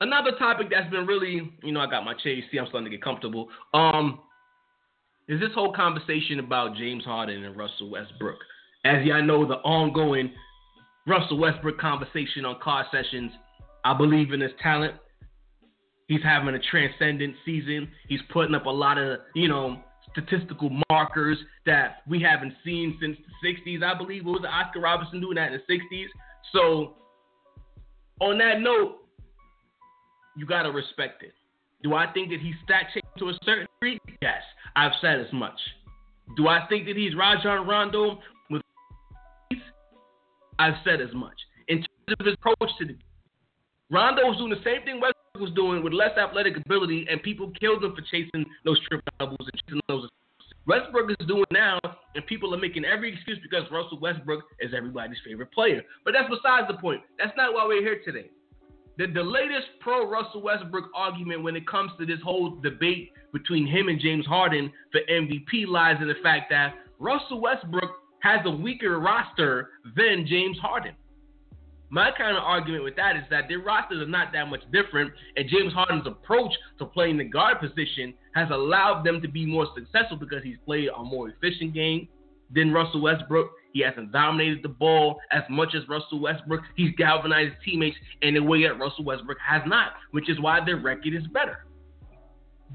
Another 0.03 0.31
topic 0.37 0.67
that's 0.69 0.91
been 0.91 1.07
really, 1.07 1.49
you 1.63 1.71
know, 1.71 1.79
I 1.79 1.89
got 1.89 2.03
my 2.03 2.13
chase. 2.13 2.43
See, 2.51 2.57
I'm 2.57 2.67
starting 2.67 2.91
to 2.91 2.91
get 2.91 3.01
comfortable. 3.01 3.47
Um, 3.73 4.19
is 5.29 5.39
this 5.39 5.51
whole 5.55 5.71
conversation 5.71 6.39
about 6.39 6.75
James 6.75 7.05
Harden 7.05 7.45
and 7.45 7.55
Russell 7.55 7.89
Westbrook. 7.89 8.35
As 8.83 9.05
y'all 9.05 9.23
know, 9.23 9.47
the 9.47 9.59
ongoing 9.59 10.33
Russell 11.07 11.37
Westbrook 11.37 11.79
conversation 11.79 12.43
on 12.43 12.59
car 12.61 12.85
sessions. 12.91 13.31
I 13.85 13.97
believe 13.97 14.33
in 14.33 14.41
his 14.41 14.51
talent. 14.61 14.95
He's 16.09 16.21
having 16.21 16.53
a 16.53 16.59
transcendent 16.59 17.35
season. 17.45 17.87
He's 18.09 18.19
putting 18.33 18.55
up 18.55 18.65
a 18.65 18.69
lot 18.69 18.97
of, 18.97 19.19
you 19.35 19.47
know, 19.47 19.79
statistical 20.11 20.81
markers 20.89 21.37
that 21.65 21.99
we 22.09 22.21
haven't 22.21 22.55
seen 22.65 22.97
since 22.99 23.15
the 23.41 23.49
60s. 23.49 23.81
I 23.81 23.97
believe 23.97 24.25
What 24.25 24.41
was 24.41 24.51
Oscar 24.51 24.81
Robertson 24.81 25.21
doing 25.21 25.35
that 25.35 25.53
in 25.53 25.61
the 25.65 25.73
60s. 25.73 26.07
So, 26.51 26.95
on 28.19 28.37
that 28.39 28.59
note, 28.59 28.97
you 30.35 30.45
got 30.45 30.63
to 30.63 30.71
respect 30.71 31.23
it. 31.23 31.33
Do 31.83 31.93
I 31.93 32.11
think 32.13 32.29
that 32.29 32.39
he's 32.39 32.55
stat 32.63 32.87
changed 32.93 33.19
to 33.19 33.29
a 33.29 33.33
certain 33.43 33.67
degree? 33.75 33.99
Yes, 34.21 34.41
I've 34.75 34.93
said 35.01 35.19
as 35.19 35.31
much. 35.33 35.59
Do 36.37 36.47
I 36.47 36.65
think 36.67 36.85
that 36.87 36.95
he's 36.95 37.15
Rajon 37.15 37.67
Rondo 37.67 38.19
with 38.49 38.61
I've 40.59 40.75
said 40.85 41.01
as 41.01 41.13
much. 41.13 41.35
In 41.67 41.77
terms 41.77 42.17
of 42.19 42.25
his 42.25 42.35
approach 42.35 42.71
to 42.79 42.85
the 42.85 42.95
Rondo 43.91 44.25
was 44.25 44.37
doing 44.37 44.49
the 44.49 44.63
same 44.63 44.83
thing 44.85 44.99
Westbrook 44.99 45.39
was 45.39 45.51
doing 45.51 45.83
with 45.83 45.93
less 45.93 46.17
athletic 46.17 46.57
ability, 46.57 47.05
and 47.09 47.21
people 47.21 47.51
killed 47.59 47.83
him 47.83 47.93
for 47.93 48.01
chasing 48.09 48.45
those 48.65 48.79
triple 48.87 49.05
doubles 49.19 49.37
and 49.39 49.61
chasing 49.67 49.81
those. 49.87 50.09
Westbrook 50.65 51.11
is 51.11 51.27
doing 51.27 51.45
now, 51.51 51.79
and 52.15 52.25
people 52.25 52.55
are 52.55 52.57
making 52.57 52.85
every 52.85 53.13
excuse 53.13 53.37
because 53.43 53.69
Russell 53.69 53.99
Westbrook 53.99 54.43
is 54.61 54.73
everybody's 54.75 55.17
favorite 55.25 55.51
player. 55.51 55.81
But 56.05 56.13
that's 56.13 56.29
besides 56.29 56.67
the 56.67 56.77
point. 56.79 57.01
That's 57.19 57.35
not 57.35 57.53
why 57.53 57.67
we're 57.67 57.81
here 57.81 58.01
today. 58.05 58.29
The, 58.97 59.07
the 59.07 59.23
latest 59.23 59.67
pro 59.79 60.07
Russell 60.07 60.41
Westbrook 60.41 60.89
argument 60.95 61.43
when 61.43 61.55
it 61.55 61.67
comes 61.67 61.91
to 61.99 62.05
this 62.05 62.19
whole 62.23 62.57
debate 62.61 63.11
between 63.31 63.65
him 63.65 63.87
and 63.87 63.99
James 63.99 64.25
Harden 64.25 64.71
for 64.91 65.01
MVP 65.09 65.67
lies 65.67 65.97
in 65.99 66.07
the 66.07 66.15
fact 66.21 66.51
that 66.51 66.75
Russell 66.99 67.41
Westbrook 67.41 67.89
has 68.21 68.39
a 68.45 68.51
weaker 68.51 68.99
roster 68.99 69.69
than 69.95 70.25
James 70.27 70.57
Harden. 70.59 70.93
My 71.89 72.09
kind 72.17 72.35
of 72.35 72.43
argument 72.43 72.83
with 72.83 72.95
that 72.95 73.15
is 73.15 73.23
that 73.29 73.43
their 73.47 73.59
rosters 73.59 74.01
are 74.01 74.09
not 74.09 74.31
that 74.33 74.45
much 74.47 74.61
different, 74.71 75.11
and 75.35 75.47
James 75.49 75.73
Harden's 75.73 76.07
approach 76.07 76.51
to 76.79 76.85
playing 76.85 77.17
the 77.17 77.23
guard 77.23 77.59
position 77.59 78.13
has 78.33 78.49
allowed 78.51 79.03
them 79.03 79.21
to 79.21 79.27
be 79.27 79.45
more 79.45 79.67
successful 79.75 80.17
because 80.17 80.43
he's 80.43 80.57
played 80.65 80.89
a 80.95 81.03
more 81.03 81.29
efficient 81.29 81.73
game 81.73 82.07
than 82.51 82.71
Russell 82.71 83.01
Westbrook. 83.01 83.51
He 83.73 83.81
hasn't 83.81 84.11
dominated 84.11 84.59
the 84.61 84.69
ball 84.69 85.19
as 85.31 85.41
much 85.49 85.75
as 85.75 85.87
Russell 85.89 86.21
Westbrook. 86.21 86.61
He's 86.75 86.91
galvanized 86.95 87.55
teammates 87.65 87.97
in 88.21 88.37
a 88.37 88.43
way 88.43 88.63
that 88.63 88.79
Russell 88.79 89.03
Westbrook 89.03 89.39
has 89.45 89.63
not, 89.65 89.93
which 90.11 90.29
is 90.29 90.39
why 90.39 90.63
their 90.63 90.77
record 90.77 91.13
is 91.13 91.25
better. 91.33 91.65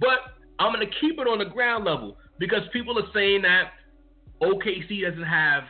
But 0.01 0.19
I'm 0.59 0.73
going 0.73 0.87
to 0.87 0.93
keep 1.01 1.19
it 1.19 1.29
on 1.29 1.39
the 1.39 1.45
ground 1.45 1.85
level 1.85 2.19
because 2.39 2.63
people 2.73 2.99
are 2.99 3.09
saying 3.15 3.43
that 3.43 3.71
OKC 4.43 5.09
doesn't 5.09 5.23
have 5.23 5.63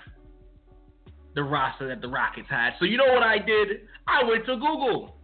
the 1.35 1.43
roster 1.43 1.89
that 1.89 2.01
the 2.01 2.09
Rockets 2.09 2.49
had. 2.49 2.71
So 2.79 2.87
you 2.87 2.97
know 2.97 3.13
what 3.13 3.23
I 3.23 3.39
did? 3.39 3.83
I 4.07 4.25
went 4.25 4.47
to 4.47 4.57
Google. 4.57 5.19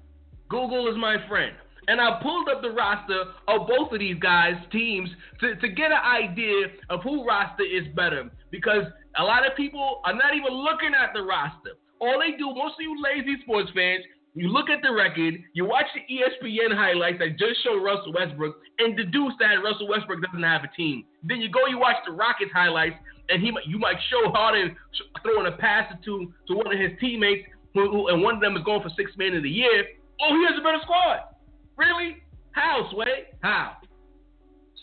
Google 0.49 0.88
is 0.88 0.96
my 0.96 1.16
friend. 1.28 1.56
And 1.88 2.00
I 2.00 2.19
pulled 2.23 2.49
up 2.49 2.62
the 2.62 2.71
roster 2.71 3.33
of 3.49 3.69
both 3.69 3.93
of 3.93 3.99
these 3.99 4.19
guys' 4.21 4.55
teams 4.73 5.09
to, 5.41 5.57
to 5.57 5.69
get 5.69 5.93
an 5.93 6.03
idea 6.05 6.69
of 6.91 7.03
who 7.03 7.26
roster 7.26 7.64
is 7.64 7.85
better. 7.95 8.31
Because 8.50 8.85
a 9.17 9.23
lot 9.23 9.47
of 9.47 9.57
people 9.57 10.00
are 10.05 10.14
not 10.14 10.35
even 10.35 10.53
looking 10.53 10.93
at 10.95 11.12
the 11.14 11.23
roster. 11.23 11.76
All 12.00 12.19
they 12.19 12.37
do, 12.37 12.47
most 12.55 12.75
of 12.75 12.83
you 12.83 12.97
lazy 13.03 13.41
sports 13.43 13.71
fans, 13.75 14.05
you 14.35 14.49
look 14.49 14.69
at 14.69 14.83
the 14.83 14.93
record, 14.93 15.38
you 15.55 15.64
watch 15.64 15.87
the 15.95 16.03
ESPN 16.11 16.75
highlights 16.75 17.19
that 17.21 17.38
just 17.38 17.62
show 17.62 17.79
Russell 17.81 18.12
Westbrook, 18.12 18.57
and 18.79 18.97
deduce 18.97 19.33
that 19.38 19.62
Russell 19.62 19.88
Westbrook 19.88 20.23
doesn't 20.23 20.43
have 20.43 20.64
a 20.64 20.76
team. 20.76 21.05
Then 21.23 21.38
you 21.38 21.49
go, 21.49 21.67
you 21.67 21.79
watch 21.79 21.97
the 22.05 22.12
Rockets 22.12 22.50
highlights, 22.53 22.97
and 23.29 23.41
he 23.41 23.53
you 23.67 23.79
might 23.79 23.97
show 24.11 24.31
Harden 24.33 24.76
throwing 25.23 25.47
a 25.47 25.57
pass 25.57 25.93
to 26.05 26.33
to 26.49 26.55
one 26.55 26.67
of 26.67 26.79
his 26.79 26.91
teammates, 27.00 27.47
who, 27.75 27.91
who, 27.91 28.09
and 28.09 28.23
one 28.23 28.35
of 28.35 28.41
them 28.41 28.57
is 28.57 28.64
going 28.64 28.83
for 28.83 28.91
six 28.97 29.12
man 29.17 29.37
of 29.37 29.43
the 29.45 29.50
year. 29.50 29.87
Oh, 30.21 30.35
he 30.35 30.45
has 30.50 30.59
a 30.59 30.62
better 30.62 30.83
squad. 30.83 31.34
Really? 31.76 32.23
How, 32.52 32.88
Sway? 32.93 33.35
How? 33.43 33.76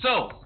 So, 0.02 0.42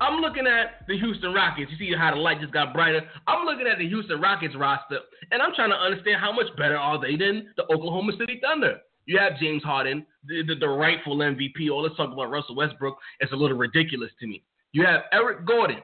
I'm 0.00 0.20
looking 0.20 0.46
at 0.46 0.86
the 0.88 0.98
Houston 0.98 1.32
Rockets. 1.32 1.70
You 1.70 1.78
see 1.78 1.96
how 1.96 2.14
the 2.14 2.20
light 2.20 2.40
just 2.40 2.52
got 2.52 2.74
brighter? 2.74 3.02
I'm 3.26 3.46
looking 3.46 3.66
at 3.66 3.78
the 3.78 3.88
Houston 3.88 4.20
Rockets 4.20 4.54
roster, 4.56 4.98
and 5.30 5.40
I'm 5.40 5.54
trying 5.54 5.70
to 5.70 5.76
understand 5.76 6.20
how 6.20 6.32
much 6.32 6.54
better 6.56 6.76
are 6.76 7.00
they 7.00 7.16
than 7.16 7.50
the 7.56 7.64
Oklahoma 7.64 8.12
City 8.18 8.40
Thunder. 8.42 8.78
You 9.06 9.18
have 9.18 9.38
James 9.38 9.62
Harden, 9.62 10.06
the, 10.26 10.42
the, 10.46 10.54
the 10.56 10.68
rightful 10.68 11.16
MVP. 11.16 11.70
All 11.70 11.84
oh, 11.84 11.88
this 11.88 11.96
talk 11.96 12.12
about 12.12 12.30
Russell 12.30 12.56
Westbrook 12.56 12.96
is 13.20 13.30
a 13.32 13.36
little 13.36 13.56
ridiculous 13.56 14.10
to 14.20 14.26
me. 14.26 14.42
You 14.72 14.84
have 14.86 15.02
Eric 15.12 15.46
Gordon, 15.46 15.82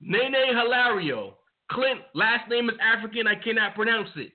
Nene 0.00 0.48
Hilario, 0.48 1.38
Clint, 1.70 2.00
last 2.14 2.48
name 2.48 2.68
is 2.68 2.76
African, 2.80 3.26
I 3.26 3.34
cannot 3.34 3.74
pronounce 3.74 4.10
it. 4.16 4.32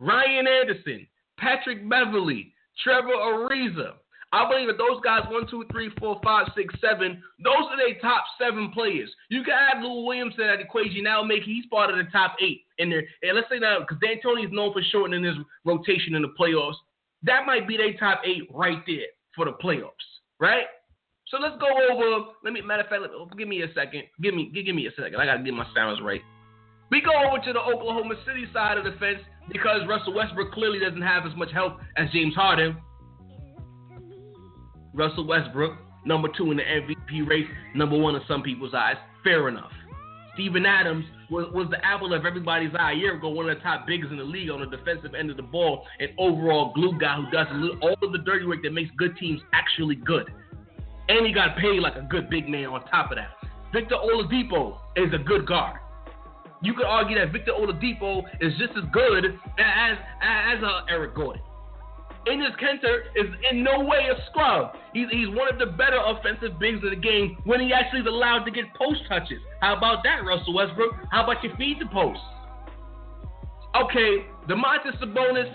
Ryan 0.00 0.46
Anderson, 0.46 1.06
Patrick 1.38 1.88
Beverley, 1.88 2.52
Trevor 2.82 3.12
Ariza, 3.12 3.92
I 4.34 4.50
believe 4.50 4.66
that 4.66 4.78
those 4.78 5.00
guys, 5.04 5.22
one, 5.30 5.46
two, 5.46 5.64
three, 5.70 5.90
four, 6.00 6.20
five, 6.24 6.48
six, 6.56 6.74
seven, 6.80 7.22
those 7.38 7.70
are 7.70 7.76
their 7.76 7.94
top 8.00 8.24
seven 8.36 8.72
players. 8.74 9.08
You 9.30 9.44
can 9.44 9.54
add 9.54 9.80
Lou 9.80 10.04
Williams 10.04 10.34
to 10.34 10.42
that 10.42 10.60
equation 10.60 11.04
now, 11.04 11.22
make 11.22 11.44
he's 11.44 11.66
part 11.66 11.90
of 11.90 11.96
the 11.96 12.10
top 12.10 12.34
eight 12.42 12.62
in 12.78 12.90
there. 12.90 13.04
And 13.22 13.36
let's 13.36 13.46
say 13.48 13.60
now, 13.60 13.78
because 13.78 13.98
D'Antoni 14.02 14.46
is 14.46 14.52
known 14.52 14.72
for 14.72 14.82
shortening 14.90 15.22
his 15.22 15.36
rotation 15.64 16.16
in 16.16 16.22
the 16.22 16.34
playoffs, 16.38 16.74
that 17.22 17.46
might 17.46 17.68
be 17.68 17.76
their 17.76 17.94
top 17.94 18.22
eight 18.24 18.42
right 18.52 18.82
there 18.88 19.06
for 19.36 19.44
the 19.44 19.52
playoffs, 19.52 20.02
right? 20.40 20.66
So 21.28 21.38
let's 21.38 21.56
go 21.60 21.68
over. 21.92 22.30
Let 22.42 22.52
me 22.52 22.60
matter 22.60 22.82
of 22.82 22.88
fact, 22.88 23.02
give 23.38 23.48
me 23.48 23.62
a 23.62 23.72
second. 23.72 24.02
Give 24.20 24.34
me 24.34 24.50
give, 24.52 24.66
give 24.66 24.74
me 24.74 24.86
a 24.86 24.90
second. 24.90 25.16
I 25.16 25.26
gotta 25.26 25.42
get 25.42 25.54
my 25.54 25.66
sounds 25.74 26.00
right. 26.02 26.20
We 26.90 27.00
go 27.00 27.12
over 27.26 27.38
to 27.38 27.52
the 27.52 27.60
Oklahoma 27.60 28.14
City 28.26 28.46
side 28.52 28.78
of 28.78 28.84
the 28.84 28.92
fence 28.98 29.20
because 29.50 29.80
Russell 29.88 30.14
Westbrook 30.14 30.52
clearly 30.52 30.78
doesn't 30.80 31.02
have 31.02 31.24
as 31.24 31.34
much 31.36 31.50
help 31.50 31.78
as 31.96 32.10
James 32.12 32.34
Harden. 32.34 32.76
Russell 34.94 35.26
Westbrook, 35.26 35.76
number 36.04 36.28
two 36.36 36.50
in 36.50 36.56
the 36.56 36.62
MVP 36.62 37.28
race, 37.28 37.46
number 37.74 37.98
one 37.98 38.14
in 38.14 38.22
some 38.28 38.42
people's 38.42 38.74
eyes. 38.74 38.96
Fair 39.22 39.48
enough. 39.48 39.72
Steven 40.34 40.66
Adams 40.66 41.04
was, 41.30 41.46
was 41.52 41.68
the 41.70 41.84
apple 41.84 42.12
of 42.12 42.26
everybody's 42.26 42.72
eye 42.78 42.92
a 42.92 42.94
year 42.94 43.16
ago, 43.16 43.28
one 43.28 43.48
of 43.48 43.56
the 43.56 43.62
top 43.62 43.86
biggers 43.86 44.10
in 44.10 44.18
the 44.18 44.24
league 44.24 44.50
on 44.50 44.60
the 44.60 44.76
defensive 44.76 45.14
end 45.14 45.30
of 45.30 45.36
the 45.36 45.42
ball, 45.42 45.86
an 46.00 46.08
overall 46.18 46.72
glue 46.74 46.98
guy 46.98 47.16
who 47.16 47.30
does 47.30 47.46
all 47.82 47.96
of 48.02 48.12
the 48.12 48.18
dirty 48.18 48.44
work 48.44 48.62
that 48.62 48.72
makes 48.72 48.90
good 48.96 49.16
teams 49.16 49.40
actually 49.52 49.94
good. 49.94 50.26
And 51.08 51.26
he 51.26 51.32
got 51.32 51.56
paid 51.56 51.80
like 51.80 51.96
a 51.96 52.06
good 52.10 52.30
big 52.30 52.48
man 52.48 52.66
on 52.66 52.84
top 52.86 53.10
of 53.10 53.16
that. 53.16 53.30
Victor 53.72 53.96
Oladipo 53.96 54.78
is 54.96 55.12
a 55.12 55.18
good 55.18 55.46
guard. 55.46 55.80
You 56.62 56.74
could 56.74 56.86
argue 56.86 57.18
that 57.18 57.32
Victor 57.32 57.52
Oladipo 57.52 58.22
is 58.40 58.52
just 58.58 58.72
as 58.76 58.84
good 58.92 59.24
as 59.26 59.32
as, 59.58 59.98
as 60.22 60.64
uh, 60.64 60.80
Eric 60.88 61.14
Gordon. 61.14 61.42
Enes 62.26 62.56
Kanter 62.58 63.02
is 63.16 63.26
in 63.50 63.62
no 63.62 63.80
way 63.80 64.08
a 64.10 64.16
scrub. 64.30 64.76
He's, 64.92 65.06
he's 65.10 65.28
one 65.28 65.52
of 65.52 65.58
the 65.58 65.66
better 65.66 65.98
offensive 66.00 66.58
bigs 66.58 66.80
in 66.82 66.90
the 66.90 66.96
game 66.96 67.36
when 67.44 67.60
he 67.60 67.72
actually 67.72 68.00
is 68.00 68.06
allowed 68.06 68.44
to 68.44 68.50
get 68.50 68.64
post 68.74 69.00
touches. 69.08 69.38
How 69.60 69.76
about 69.76 70.02
that, 70.04 70.24
Russell 70.24 70.54
Westbrook? 70.54 70.92
How 71.10 71.24
about 71.24 71.44
you 71.44 71.50
feed 71.58 71.78
the 71.80 71.86
post? 71.86 72.20
Okay, 73.76 74.24
Domantas 74.48 74.98
Sabonis, 75.02 75.50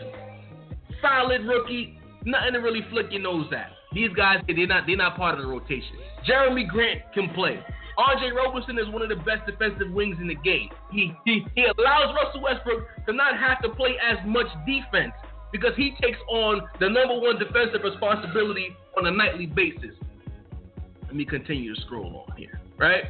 solid 1.02 1.46
rookie, 1.46 2.00
nothing 2.26 2.54
to 2.54 2.60
really 2.60 2.82
flick 2.92 3.08
your 3.12 3.22
nose 3.22 3.48
at. 3.56 3.72
These 3.94 4.14
guys, 4.16 4.44
they're 4.48 4.68
not 4.68 4.84
they're 4.86 4.98
not 4.98 5.18
part 5.18 5.40
of 5.40 5.42
the 5.42 5.48
rotation. 5.48 5.96
Jerami 6.28 6.68
Grant 6.68 7.02
can 7.14 7.34
play. 7.34 7.64
R.J. 7.98 8.32
Roberson 8.32 8.78
is 8.78 8.88
one 8.94 9.02
of 9.02 9.10
the 9.10 9.16
best 9.16 9.46
defensive 9.46 9.92
wings 9.92 10.18
in 10.22 10.28
the 10.28 10.36
game. 10.36 10.70
He, 10.92 11.12
he 11.26 11.46
he 11.56 11.64
allows 11.64 12.16
Russell 12.16 12.42
Westbrook 12.42 12.88
to 13.08 13.14
not 13.14 13.38
have 13.38 13.62
to 13.64 13.70
play 13.70 13.96
as 14.00 14.18
much 14.26 14.48
defense 14.66 15.14
because 15.52 15.72
he 15.76 15.96
takes 16.02 16.20
on 16.30 16.62
the 16.80 16.90
number 16.90 17.20
one 17.20 17.40
defensive 17.40 17.82
responsibility 17.84 18.76
on 18.98 19.06
a 19.08 19.12
nightly 19.12 19.46
basis. 19.46 19.96
Let 21.04 21.16
me 21.16 21.26
continue 21.26 21.74
to 21.74 21.82
scroll 21.82 22.26
on 22.28 22.38
here, 22.38 22.62
right? 22.78 23.04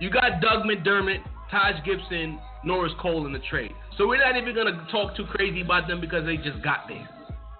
You 0.00 0.10
got 0.10 0.40
Doug 0.40 0.64
McDermott, 0.64 1.22
Taj 1.50 1.84
Gibson, 1.84 2.38
Norris 2.64 2.92
Cole 3.00 3.26
in 3.26 3.32
the 3.32 3.42
trade. 3.50 3.74
So 3.98 4.06
we're 4.06 4.18
not 4.18 4.36
even 4.36 4.54
gonna 4.54 4.86
talk 4.90 5.16
too 5.16 5.26
crazy 5.26 5.62
about 5.62 5.88
them 5.88 6.00
because 6.00 6.24
they 6.24 6.36
just 6.36 6.62
got 6.62 6.86
there. 6.88 7.08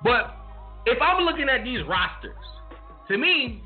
But 0.03 0.37
if 0.87 1.01
I'm 1.01 1.25
looking 1.25 1.49
at 1.49 1.65
these 1.65 1.81
rosters, 1.87 2.35
to 3.09 3.19
me, 3.19 3.63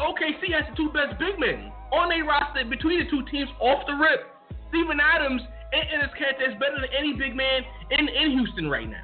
OKC 0.00 0.52
has 0.52 0.64
the 0.70 0.76
two 0.76 0.90
best 0.90 1.18
big 1.18 1.38
men 1.38 1.70
on 1.92 2.08
their 2.08 2.24
roster 2.24 2.64
between 2.64 3.04
the 3.04 3.10
two 3.10 3.22
teams 3.30 3.48
off 3.60 3.86
the 3.86 3.94
rip. 3.94 4.26
Steven 4.68 4.98
Adams 4.98 5.42
and 5.72 6.02
Enes 6.02 6.10
Kanter 6.18 6.50
is 6.50 6.54
better 6.58 6.80
than 6.80 6.90
any 6.96 7.14
big 7.14 7.36
man 7.36 7.62
in, 7.90 8.08
in 8.08 8.30
Houston 8.32 8.68
right 8.68 8.88
now. 8.88 9.02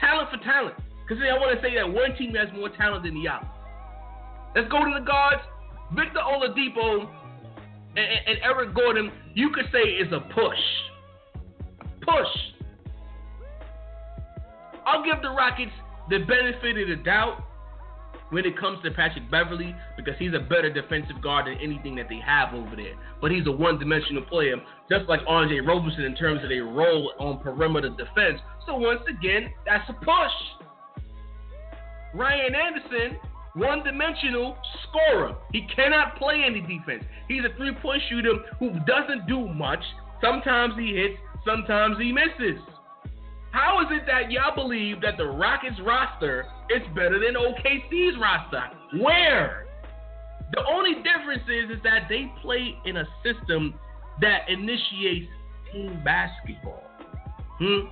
Talent 0.00 0.30
for 0.30 0.42
talent. 0.44 0.74
Because 1.06 1.22
I 1.22 1.38
want 1.38 1.58
to 1.58 1.66
say 1.66 1.74
that 1.76 1.88
one 1.88 2.14
team 2.16 2.34
has 2.34 2.48
more 2.54 2.68
talent 2.68 3.04
than 3.04 3.14
the 3.14 3.28
other. 3.28 3.48
Let's 4.54 4.68
go 4.70 4.84
to 4.84 4.92
the 4.98 5.04
guards. 5.04 5.42
Victor 5.94 6.20
Oladipo 6.20 7.08
and, 7.96 7.98
and, 7.98 8.20
and 8.26 8.38
Eric 8.42 8.74
Gordon, 8.74 9.10
you 9.34 9.50
could 9.50 9.66
say 9.72 9.78
is 9.78 10.12
a 10.12 10.20
push. 10.20 10.58
Push. 12.02 12.34
I'll 14.86 15.04
give 15.04 15.22
the 15.22 15.30
Rockets 15.30 15.72
the 16.10 16.18
benefit 16.20 16.78
of 16.78 16.88
the 16.88 17.02
doubt 17.04 17.44
when 18.30 18.44
it 18.44 18.58
comes 18.58 18.82
to 18.84 18.90
Patrick 18.90 19.30
Beverley 19.30 19.74
because 19.96 20.14
he's 20.18 20.34
a 20.34 20.40
better 20.40 20.72
defensive 20.72 21.20
guard 21.22 21.46
than 21.46 21.54
anything 21.62 21.96
that 21.96 22.08
they 22.08 22.20
have 22.24 22.54
over 22.54 22.76
there. 22.76 22.94
But 23.20 23.30
he's 23.30 23.46
a 23.46 23.52
one 23.52 23.78
dimensional 23.78 24.22
player, 24.24 24.56
just 24.90 25.08
like 25.08 25.20
R.J. 25.26 25.60
Roberson 25.60 26.04
in 26.04 26.14
terms 26.14 26.42
of 26.42 26.48
their 26.48 26.64
role 26.64 27.12
on 27.18 27.38
perimeter 27.40 27.90
defense. 27.90 28.40
So 28.66 28.76
once 28.76 29.00
again, 29.08 29.50
that's 29.64 29.88
a 29.88 29.94
push. 29.94 30.36
Ryan 32.14 32.54
Anderson, 32.54 33.18
one 33.54 33.82
dimensional 33.84 34.56
scorer. 34.88 35.36
He 35.52 35.66
cannot 35.74 36.16
play 36.16 36.42
any 36.46 36.60
defense. 36.60 37.04
He's 37.28 37.42
a 37.44 37.56
three 37.56 37.74
point 37.82 38.02
shooter 38.08 38.34
who 38.58 38.70
doesn't 38.86 39.26
do 39.26 39.48
much. 39.48 39.82
Sometimes 40.22 40.74
he 40.78 40.94
hits, 40.94 41.18
sometimes 41.44 41.96
he 41.98 42.12
misses. 42.12 42.60
How 43.58 43.80
is 43.80 43.88
it 43.90 44.06
that 44.06 44.30
y'all 44.30 44.54
believe 44.54 45.00
that 45.00 45.16
the 45.16 45.26
Rockets 45.26 45.80
roster 45.84 46.46
is 46.70 46.80
better 46.94 47.18
than 47.18 47.34
OKC's 47.34 48.16
roster? 48.20 48.62
Where? 49.02 49.66
The 50.52 50.62
only 50.64 50.94
difference 51.02 51.42
is, 51.48 51.76
is 51.76 51.82
that 51.82 52.06
they 52.08 52.30
play 52.40 52.76
in 52.84 52.98
a 52.98 53.04
system 53.24 53.74
that 54.20 54.48
initiates 54.48 55.26
team 55.72 56.00
basketball. 56.04 56.84
Hmm? 57.58 57.88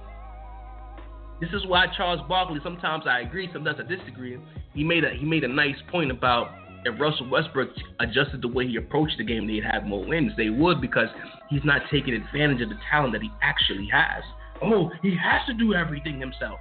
This 1.41 1.51
is 1.51 1.67
why 1.67 1.87
Charles 1.97 2.21
Barkley, 2.29 2.61
sometimes 2.63 3.03
I 3.09 3.23
agree, 3.23 3.51
sometimes 3.53 3.81
I 3.81 3.93
disagree. 3.93 4.39
He 4.73 4.85
made 4.85 5.03
a 5.03 5.11
he 5.19 5.27
made 5.27 5.43
a 5.43 5.49
nice 5.49 5.77
point 5.91 6.13
about 6.13 6.55
if 6.85 6.99
Russell 7.01 7.29
Westbrook 7.29 7.71
adjusted 7.99 8.41
the 8.41 8.49
way 8.49 8.69
he 8.69 8.77
approached 8.77 9.19
the 9.19 9.25
game, 9.25 9.49
they'd 9.49 9.65
have 9.65 9.83
more 9.83 10.05
wins. 10.07 10.31
They 10.37 10.49
would 10.49 10.81
because 10.81 11.09
he's 11.51 11.65
not 11.65 11.83
taking 11.91 12.15
advantage 12.15 12.63
of 12.63 12.69
the 12.69 12.79
talent 12.89 13.15
that 13.15 13.23
he 13.23 13.33
actually 13.43 13.89
has. 13.93 14.23
Oh, 14.63 14.91
he 15.03 15.17
has 15.17 15.47
to 15.47 15.55
do 15.55 15.75
everything 15.75 16.21
himself. 16.21 16.59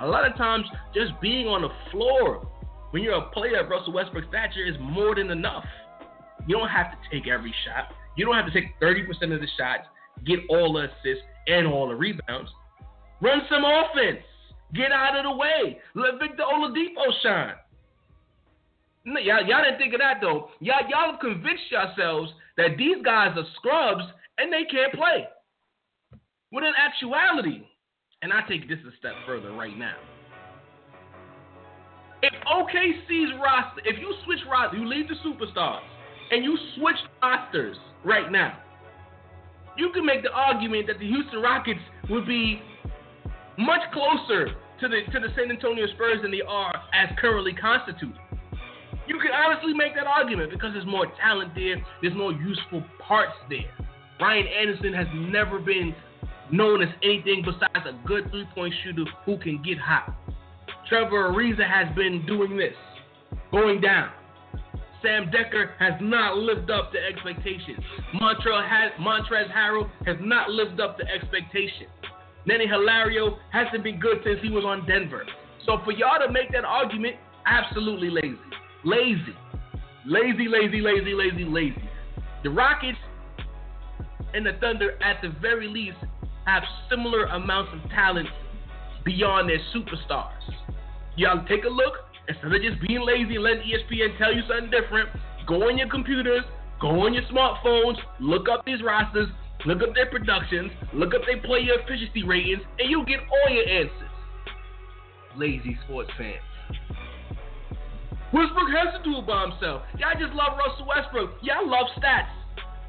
A 0.00 0.06
lot 0.06 0.28
of 0.28 0.36
times, 0.36 0.66
just 0.94 1.12
being 1.20 1.46
on 1.46 1.62
the 1.62 1.70
floor 1.90 2.46
when 2.90 3.02
you're 3.02 3.14
a 3.14 3.30
player 3.30 3.60
of 3.60 3.68
Russell 3.68 3.92
Westbrook's 3.92 4.28
stature 4.28 4.64
is 4.64 4.74
more 4.80 5.14
than 5.14 5.30
enough. 5.30 5.64
You 6.46 6.56
don't 6.56 6.68
have 6.68 6.92
to 6.92 6.96
take 7.10 7.28
every 7.28 7.54
shot. 7.64 7.92
You 8.16 8.26
don't 8.26 8.34
have 8.34 8.46
to 8.46 8.52
take 8.52 8.78
30% 8.80 9.34
of 9.34 9.40
the 9.40 9.48
shots, 9.58 9.88
get 10.24 10.40
all 10.48 10.72
the 10.74 10.84
assists 10.84 11.24
and 11.46 11.66
all 11.66 11.88
the 11.88 11.94
rebounds. 11.94 12.50
Run 13.20 13.42
some 13.48 13.64
offense. 13.64 14.22
Get 14.74 14.92
out 14.92 15.16
of 15.16 15.24
the 15.24 15.36
way. 15.36 15.78
Let 15.94 16.18
Victor 16.20 16.42
Oladipo 16.42 17.06
shine. 17.22 17.54
No, 19.04 19.20
y'all, 19.20 19.46
y'all 19.46 19.62
didn't 19.62 19.78
think 19.78 19.94
of 19.94 20.00
that 20.00 20.18
though. 20.20 20.48
Y'all, 20.60 20.88
y'all 20.88 21.12
have 21.12 21.20
convinced 21.20 21.70
yourselves 21.70 22.32
that 22.56 22.76
these 22.78 22.96
guys 23.04 23.36
are 23.36 23.44
scrubs 23.56 24.04
and 24.38 24.52
they 24.52 24.64
can't 24.64 24.92
play. 24.92 25.26
When 26.54 26.62
in 26.62 26.72
actuality, 26.78 27.66
and 28.22 28.32
I 28.32 28.46
take 28.48 28.68
this 28.68 28.78
a 28.86 28.96
step 28.98 29.14
further 29.26 29.50
right 29.50 29.76
now. 29.76 29.96
If 32.22 32.32
OKC's 32.46 33.32
roster, 33.42 33.82
if 33.84 33.98
you 33.98 34.14
switch 34.24 34.38
roster, 34.48 34.76
you 34.78 34.86
leave 34.86 35.08
the 35.08 35.16
superstars 35.26 35.82
and 36.30 36.44
you 36.44 36.56
switch 36.78 36.94
rosters 37.20 37.76
right 38.04 38.30
now, 38.30 38.56
you 39.76 39.90
can 39.92 40.06
make 40.06 40.22
the 40.22 40.30
argument 40.30 40.86
that 40.86 41.00
the 41.00 41.08
Houston 41.08 41.42
Rockets 41.42 41.80
would 42.08 42.24
be 42.24 42.62
much 43.58 43.82
closer 43.92 44.54
to 44.78 44.86
the 44.86 45.10
to 45.10 45.18
the 45.18 45.34
San 45.34 45.50
Antonio 45.50 45.88
Spurs 45.88 46.22
than 46.22 46.30
they 46.30 46.42
are 46.46 46.72
as 46.94 47.08
currently 47.18 47.52
constituted. 47.52 48.14
You 49.08 49.18
can 49.18 49.32
honestly 49.32 49.74
make 49.74 49.96
that 49.96 50.06
argument 50.06 50.52
because 50.52 50.72
there's 50.72 50.86
more 50.86 51.10
talent 51.20 51.52
there, 51.56 51.84
there's 52.00 52.14
more 52.14 52.30
useful 52.32 52.84
parts 53.00 53.34
there. 53.50 53.66
Ryan 54.20 54.46
Anderson 54.46 54.94
has 54.94 55.08
never 55.12 55.58
been 55.58 55.92
known 56.52 56.82
as 56.82 56.88
anything 57.02 57.42
besides 57.44 57.86
a 57.86 58.06
good 58.06 58.30
three-point 58.30 58.74
shooter 58.82 59.04
who 59.24 59.38
can 59.38 59.62
get 59.62 59.78
hot. 59.78 60.14
Trevor 60.88 61.32
Ariza 61.32 61.68
has 61.68 61.94
been 61.96 62.24
doing 62.26 62.56
this, 62.56 62.74
going 63.50 63.80
down. 63.80 64.10
Sam 65.02 65.30
Dekker 65.30 65.70
has 65.78 65.94
not 66.00 66.38
lived 66.38 66.70
up 66.70 66.92
to 66.92 66.98
expectations. 66.98 67.80
Montrezl 68.14 69.50
Harrell 69.52 69.90
has 70.06 70.16
not 70.20 70.50
lived 70.50 70.80
up 70.80 70.98
to 70.98 71.04
expectations. 71.06 71.90
Nene 72.46 72.68
Hilario 72.68 73.38
hasn't 73.50 73.84
been 73.84 73.98
good 73.98 74.18
since 74.24 74.38
he 74.42 74.50
was 74.50 74.64
on 74.64 74.86
Denver. 74.86 75.24
So 75.66 75.78
for 75.84 75.92
y'all 75.92 76.18
to 76.26 76.32
make 76.32 76.52
that 76.52 76.64
argument, 76.64 77.16
absolutely 77.46 78.10
lazy. 78.10 78.38
Lazy. 78.84 79.34
Lazy, 80.06 80.48
lazy, 80.48 80.80
lazy, 80.80 81.14
lazy, 81.14 81.44
lazy. 81.44 81.88
The 82.42 82.50
Rockets 82.50 82.98
and 84.34 84.44
the 84.44 84.52
Thunder, 84.60 85.02
at 85.02 85.22
the 85.22 85.30
very 85.40 85.68
least, 85.68 85.96
have 86.46 86.62
similar 86.90 87.24
amounts 87.26 87.72
of 87.72 87.90
talent 87.90 88.28
beyond 89.04 89.48
their 89.48 89.60
superstars. 89.74 90.32
Y'all 91.16 91.44
take 91.46 91.64
a 91.64 91.68
look. 91.68 91.94
Instead 92.26 92.54
of 92.54 92.62
just 92.62 92.80
being 92.86 93.02
lazy 93.04 93.34
and 93.36 93.44
letting 93.44 93.62
ESPN 93.62 94.16
tell 94.16 94.34
you 94.34 94.42
something 94.48 94.70
different, 94.70 95.10
go 95.46 95.68
on 95.68 95.76
your 95.76 95.88
computers, 95.88 96.42
go 96.80 96.88
on 97.04 97.12
your 97.12 97.22
smartphones, 97.24 97.96
look 98.18 98.48
up 98.48 98.64
these 98.64 98.82
rosters, 98.82 99.28
Look 99.66 99.80
up 99.82 99.94
their 99.94 100.10
productions, 100.10 100.70
look 100.92 101.14
up 101.14 101.22
their 101.24 101.40
player 101.40 101.72
efficiency 101.80 102.22
ratings, 102.22 102.60
and 102.78 102.90
you'll 102.90 103.06
get 103.06 103.20
all 103.20 103.54
your 103.54 103.66
answers. 103.66 104.12
Lazy 105.36 105.78
sports 105.84 106.10
fans. 106.18 106.44
Westbrook 108.32 108.68
has 108.76 109.00
to 109.00 109.02
do 109.02 109.18
it 109.18 109.26
by 109.26 109.48
himself. 109.48 109.82
Y'all 109.96 110.20
just 110.20 110.34
love 110.34 110.58
Russell 110.58 110.86
Westbrook. 110.86 111.40
Y'all 111.40 111.64
love 111.64 111.86
stats. 111.96 112.28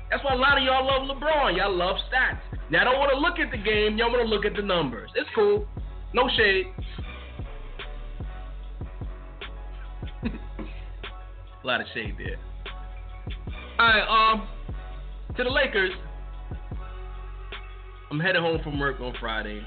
That's 0.10 0.24
why 0.24 0.34
a 0.34 0.38
lot 0.38 0.58
of 0.58 0.63
y'all 0.63 0.86
love 0.86 1.18
LeBron. 1.18 1.58
Y'all 1.58 1.76
love 1.76 1.98
stats. 2.12 2.39
Now, 2.70 2.82
I 2.82 2.84
don't 2.86 3.00
want 3.00 3.12
to 3.13 3.20
look 3.20 3.39
at 3.39 3.52
the 3.52 3.58
game. 3.58 3.98
Y'all 3.98 4.12
want 4.12 4.24
to 4.24 4.28
look 4.28 4.46
at 4.46 4.56
the 4.56 4.62
numbers. 4.62 5.10
It's 5.15 5.30
cool. 5.36 5.68
No 6.13 6.30
shade. 6.36 6.68
a 11.63 11.68
lot 11.68 11.82
of 11.82 11.88
shade 11.94 12.15
there. 12.18 12.38
All 13.78 13.88
right, 13.88 14.34
um, 14.34 14.48
to 15.36 15.44
the 15.44 15.50
Lakers. 15.50 15.91
I'm 18.10 18.20
headed 18.20 18.41
home 18.41 18.62
from 18.63 18.80
work 18.80 19.02
on 19.02 19.13
Friday. 19.20 19.62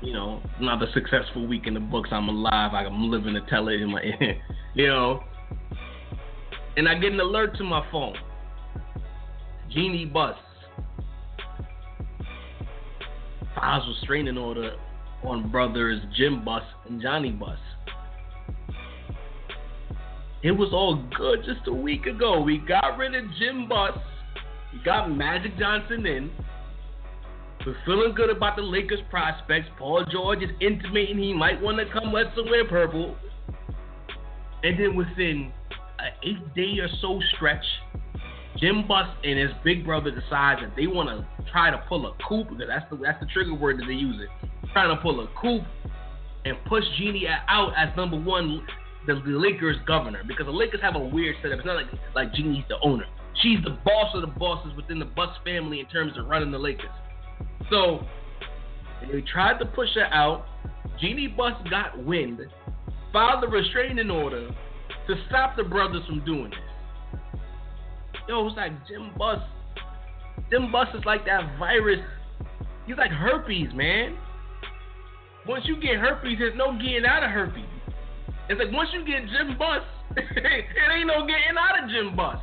You 0.00 0.12
know, 0.12 0.40
another 0.60 0.86
successful 0.94 1.46
week 1.46 1.66
in 1.66 1.74
the 1.74 1.80
books. 1.80 2.10
I'm 2.12 2.28
alive. 2.28 2.72
I'm 2.74 3.10
living 3.10 3.34
to 3.34 3.40
tell 3.48 3.68
it 3.68 3.80
in 3.80 3.90
my, 3.90 4.02
you 4.74 4.86
know. 4.86 5.24
And 6.76 6.88
I 6.88 6.94
get 6.94 7.12
an 7.12 7.20
alert 7.20 7.56
to 7.58 7.64
my 7.64 7.84
phone. 7.90 8.14
Jeanie 9.74 10.04
Buss. 10.04 10.36
Files 13.54 13.84
restraining 13.88 14.36
order 14.36 14.76
on 15.22 15.50
brothers 15.50 16.00
Jim 16.16 16.44
Buss 16.44 16.62
and 16.88 17.00
Johnny 17.00 17.30
Buss. 17.30 17.58
It 20.42 20.50
was 20.50 20.70
all 20.72 21.04
good 21.16 21.44
just 21.44 21.68
a 21.68 21.72
week 21.72 22.06
ago. 22.06 22.40
We 22.40 22.58
got 22.58 22.98
rid 22.98 23.14
of 23.14 23.24
Jim 23.38 23.68
Buss. 23.68 23.96
We 24.72 24.80
got 24.84 25.10
Magic 25.10 25.56
Johnson 25.58 26.04
in. 26.04 26.30
We're 27.64 27.76
feeling 27.86 28.12
good 28.14 28.30
about 28.30 28.56
the 28.56 28.62
Lakers 28.62 28.98
prospects. 29.08 29.68
Paul 29.78 30.04
George 30.10 30.42
is 30.42 30.50
intimating 30.60 31.18
he 31.18 31.32
might 31.32 31.62
want 31.62 31.78
to 31.78 31.84
come 31.92 32.12
let 32.12 32.34
somewhere 32.34 32.66
purple. 32.68 33.16
And 34.64 34.78
then 34.78 34.96
within 34.96 35.52
an 36.00 36.12
eight 36.24 36.54
day 36.56 36.80
or 36.80 36.88
so 37.00 37.20
stretch, 37.36 37.64
Jim 38.62 38.86
Buss 38.86 39.08
and 39.24 39.36
his 39.36 39.50
big 39.64 39.84
brother 39.84 40.12
decide 40.12 40.58
that 40.62 40.72
they 40.76 40.86
want 40.86 41.08
to 41.08 41.50
try 41.50 41.72
to 41.72 41.82
pull 41.88 42.06
a 42.06 42.14
coup 42.22 42.44
that's 42.56 42.88
the 42.90 42.96
that's 42.96 43.18
the 43.18 43.26
trigger 43.26 43.54
word 43.54 43.80
that 43.80 43.86
they 43.88 43.94
use 43.94 44.22
it. 44.22 44.28
Trying 44.72 44.94
to 44.94 45.02
pull 45.02 45.18
a 45.20 45.26
coup 45.40 45.60
and 46.44 46.56
push 46.68 46.84
Jeanie 46.96 47.26
out 47.48 47.72
as 47.76 47.94
number 47.96 48.16
one, 48.16 48.64
the, 49.08 49.14
the 49.14 49.36
Lakers 49.36 49.76
governor 49.84 50.22
because 50.26 50.46
the 50.46 50.52
Lakers 50.52 50.80
have 50.80 50.94
a 50.94 51.00
weird 51.00 51.34
setup. 51.42 51.58
It's 51.58 51.66
not 51.66 51.74
like 51.74 51.86
like 52.14 52.32
Jeanie's 52.34 52.64
the 52.68 52.76
owner. 52.84 53.04
She's 53.42 53.58
the 53.64 53.76
boss 53.84 54.14
of 54.14 54.20
the 54.20 54.28
bosses 54.38 54.72
within 54.76 55.00
the 55.00 55.06
Buss 55.06 55.36
family 55.44 55.80
in 55.80 55.86
terms 55.86 56.12
of 56.16 56.28
running 56.28 56.52
the 56.52 56.58
Lakers. 56.58 56.90
So 57.68 58.06
they 59.10 59.22
tried 59.22 59.58
to 59.58 59.66
push 59.66 59.88
her 59.96 60.04
out. 60.04 60.46
Jeanie 61.00 61.26
Buss 61.26 61.54
got 61.68 61.98
wind, 62.04 62.38
filed 63.12 63.42
a 63.42 63.48
restraining 63.48 64.08
order 64.08 64.50
to 65.08 65.14
stop 65.28 65.56
the 65.56 65.64
brothers 65.64 66.06
from 66.06 66.24
doing 66.24 66.50
this. 66.50 66.71
Yo, 68.32 68.46
it's 68.46 68.56
like 68.56 68.72
Jim 68.88 69.12
Buss. 69.18 69.44
Jim 70.48 70.72
Buss 70.72 70.88
is 70.96 71.04
like 71.04 71.26
that 71.26 71.58
virus. 71.58 72.00
He's 72.86 72.96
like 72.96 73.10
herpes, 73.10 73.68
man. 73.74 74.16
Once 75.46 75.64
you 75.66 75.76
get 75.76 76.00
herpes, 76.00 76.38
there's 76.38 76.56
no 76.56 76.72
getting 76.72 77.04
out 77.04 77.22
of 77.22 77.28
herpes. 77.28 77.68
It's 78.48 78.58
like 78.58 78.72
once 78.72 78.88
you 78.94 79.04
get 79.04 79.28
Jim 79.28 79.58
Buss, 79.58 79.84
it 80.16 80.88
ain't 80.96 81.08
no 81.08 81.28
getting 81.28 81.60
out 81.60 81.84
of 81.84 81.90
Jim 81.90 82.16
Buss. 82.16 82.40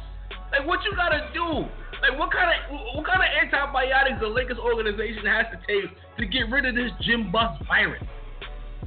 Like 0.52 0.67
what 0.67 0.78
you 0.86 0.93
gotta 0.95 1.28
do? 1.34 1.65
Like 2.06 2.19
what 2.19 2.30
kind 2.32 2.54
of 2.54 2.69
what 2.93 3.08
kind 3.08 3.25
of 3.25 3.30
antibiotics 3.41 4.21
the 4.21 4.28
Lakers 4.28 4.60
organization 4.60 5.25
has 5.25 5.47
to 5.49 5.58
take 5.65 5.89
to 6.19 6.25
get 6.28 6.54
rid 6.54 6.69
of 6.69 6.75
this 6.75 6.91
Jim 7.02 7.32
Buss 7.32 7.58
virus? 7.65 8.04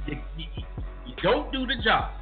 You, 0.07 0.15
you, 0.37 0.45
you 1.05 1.15
don't 1.21 1.51
do 1.51 1.67
the 1.67 1.75
job. 1.83 2.13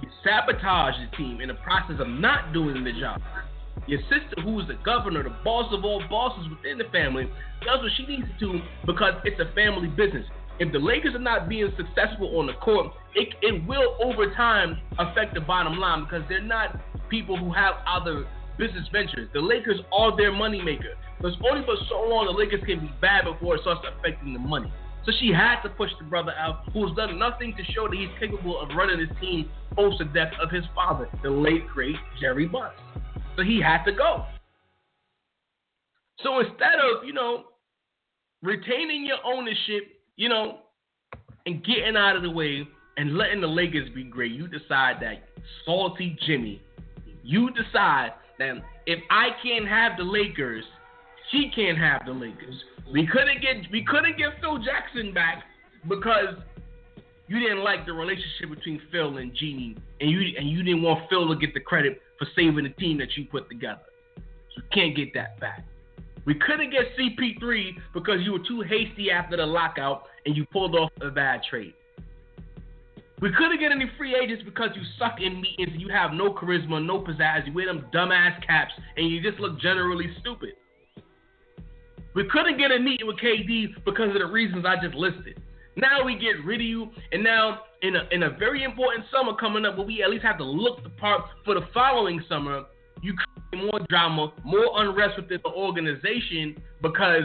You 0.00 0.08
sabotage 0.22 0.94
the 0.94 1.16
team 1.16 1.40
in 1.40 1.48
the 1.48 1.58
process 1.58 1.96
of 1.98 2.06
not 2.06 2.52
doing 2.52 2.84
the 2.84 2.92
job. 3.00 3.20
Your 3.86 4.00
sister, 4.02 4.40
who 4.42 4.60
is 4.60 4.68
the 4.68 4.78
governor, 4.84 5.22
the 5.22 5.36
boss 5.44 5.72
of 5.72 5.84
all 5.84 6.02
bosses 6.08 6.48
within 6.48 6.78
the 6.78 6.84
family, 6.90 7.24
does 7.64 7.82
what 7.82 7.92
she 7.96 8.06
needs 8.06 8.26
to 8.26 8.52
do 8.52 8.60
because 8.86 9.14
it's 9.24 9.40
a 9.40 9.52
family 9.54 9.88
business. 9.88 10.24
If 10.58 10.72
the 10.72 10.78
Lakers 10.78 11.14
are 11.14 11.18
not 11.18 11.48
being 11.48 11.72
successful 11.76 12.38
on 12.38 12.46
the 12.46 12.54
court, 12.54 12.92
it, 13.14 13.34
it 13.42 13.66
will 13.66 13.98
over 14.02 14.32
time 14.34 14.78
affect 14.98 15.34
the 15.34 15.40
bottom 15.40 15.78
line 15.78 16.04
because 16.04 16.22
they're 16.28 16.40
not 16.40 16.80
people 17.10 17.36
who 17.36 17.52
have 17.52 17.74
other 17.86 18.26
business 18.56 18.86
ventures. 18.92 19.28
The 19.34 19.40
Lakers 19.40 19.80
are 19.92 20.16
their 20.16 20.30
moneymaker. 20.30 20.94
But 21.20 21.28
it's 21.32 21.42
only 21.50 21.64
for 21.64 21.74
so 21.88 22.06
long 22.08 22.26
the 22.26 22.32
Lakers 22.32 22.62
can 22.64 22.80
be 22.80 22.90
bad 23.00 23.24
before 23.24 23.56
it 23.56 23.62
starts 23.62 23.80
affecting 23.98 24.32
the 24.32 24.38
money. 24.38 24.72
So 25.04 25.12
she 25.20 25.32
had 25.32 25.60
to 25.62 25.68
push 25.68 25.90
the 25.98 26.04
brother 26.06 26.32
out, 26.38 26.70
who's 26.72 26.94
done 26.96 27.18
nothing 27.18 27.54
to 27.56 27.72
show 27.72 27.88
that 27.88 27.96
he's 27.96 28.08
capable 28.18 28.58
of 28.58 28.70
running 28.74 28.98
his 28.98 29.10
team 29.20 29.50
post 29.74 29.98
the 29.98 30.04
death 30.06 30.32
of 30.40 30.50
his 30.50 30.64
father, 30.74 31.08
the 31.22 31.30
late 31.30 31.66
great 31.68 31.96
Jerry 32.20 32.46
Buss. 32.46 32.72
So 33.36 33.42
he 33.42 33.60
had 33.60 33.84
to 33.84 33.92
go. 33.92 34.24
So 36.22 36.40
instead 36.40 36.74
of, 36.74 37.04
you 37.04 37.12
know, 37.12 37.44
retaining 38.42 39.04
your 39.04 39.18
ownership, 39.24 40.00
you 40.16 40.28
know, 40.28 40.58
and 41.46 41.64
getting 41.64 41.96
out 41.96 42.16
of 42.16 42.22
the 42.22 42.30
way 42.30 42.66
and 42.96 43.16
letting 43.16 43.40
the 43.40 43.46
Lakers 43.46 43.88
be 43.94 44.04
great, 44.04 44.32
you 44.32 44.46
decide 44.46 44.96
that 45.00 45.24
salty 45.64 46.16
Jimmy, 46.26 46.62
you 47.22 47.50
decide 47.50 48.12
that 48.38 48.54
if 48.86 49.00
I 49.10 49.30
can't 49.42 49.66
have 49.66 49.92
the 49.98 50.04
Lakers, 50.04 50.64
she 51.30 51.50
can't 51.54 51.78
have 51.78 52.02
the 52.06 52.12
Lakers. 52.12 52.54
We 52.92 53.06
couldn't 53.06 53.40
get 53.40 53.70
we 53.72 53.84
couldn't 53.84 54.16
get 54.18 54.40
Phil 54.40 54.58
Jackson 54.58 55.12
back 55.12 55.42
because 55.88 56.36
you 57.26 57.40
didn't 57.40 57.64
like 57.64 57.86
the 57.86 57.92
relationship 57.92 58.50
between 58.50 58.80
Phil 58.92 59.16
and 59.16 59.34
Jeanie, 59.34 59.76
and 60.00 60.10
you 60.10 60.36
and 60.36 60.48
you 60.48 60.62
didn't 60.62 60.82
want 60.82 61.08
Phil 61.08 61.28
to 61.28 61.36
get 61.36 61.54
the 61.54 61.60
credit 61.60 62.02
for 62.18 62.26
saving 62.36 62.64
the 62.64 62.70
team 62.70 62.98
that 62.98 63.16
you 63.16 63.24
put 63.24 63.48
together. 63.48 63.80
So 64.16 64.22
you 64.56 64.62
can't 64.72 64.96
get 64.96 65.14
that 65.14 65.40
back. 65.40 65.64
We 66.26 66.34
couldn't 66.34 66.70
get 66.70 66.84
CP3 66.98 67.76
because 67.92 68.20
you 68.22 68.32
were 68.32 68.44
too 68.46 68.62
hasty 68.62 69.10
after 69.10 69.36
the 69.36 69.44
lockout 69.44 70.04
and 70.24 70.36
you 70.36 70.46
pulled 70.46 70.74
off 70.74 70.90
a 71.02 71.10
bad 71.10 71.42
trade. 71.48 71.74
We 73.20 73.30
couldn't 73.32 73.60
get 73.60 73.72
any 73.72 73.90
free 73.96 74.16
agents 74.16 74.42
because 74.44 74.70
you 74.74 74.82
suck 74.98 75.20
in 75.20 75.40
meetings 75.40 75.70
and 75.72 75.80
you 75.80 75.88
have 75.88 76.12
no 76.12 76.32
charisma, 76.32 76.84
no 76.84 77.00
pizzazz. 77.00 77.46
You 77.46 77.52
wear 77.52 77.66
them 77.66 77.86
dumbass 77.92 78.44
caps 78.46 78.72
and 78.96 79.08
you 79.08 79.22
just 79.22 79.38
look 79.38 79.60
generally 79.60 80.14
stupid. 80.20 80.54
We 82.14 82.24
couldn't 82.28 82.58
get 82.58 82.70
a 82.70 82.78
meeting 82.78 83.06
with 83.06 83.16
KD 83.16 83.84
because 83.84 84.08
of 84.08 84.14
the 84.14 84.26
reasons 84.26 84.64
I 84.66 84.76
just 84.82 84.94
listed. 84.94 85.42
Now 85.76 86.04
we 86.04 86.14
get 86.14 86.44
rid 86.44 86.60
of 86.60 86.66
you, 86.66 86.90
and 87.12 87.24
now 87.24 87.60
in 87.82 87.96
a 87.96 88.08
in 88.12 88.22
a 88.24 88.30
very 88.30 88.62
important 88.62 89.04
summer 89.12 89.34
coming 89.34 89.64
up, 89.64 89.76
where 89.76 89.86
we 89.86 90.02
at 90.02 90.10
least 90.10 90.24
have 90.24 90.38
to 90.38 90.44
look 90.44 90.82
the 90.82 90.90
part 90.90 91.22
for 91.44 91.54
the 91.54 91.66
following 91.72 92.22
summer, 92.28 92.64
you 93.02 93.14
create 93.14 93.64
more 93.64 93.80
drama, 93.88 94.32
more 94.44 94.66
unrest 94.76 95.16
within 95.16 95.40
the 95.42 95.50
organization 95.50 96.60
because 96.80 97.24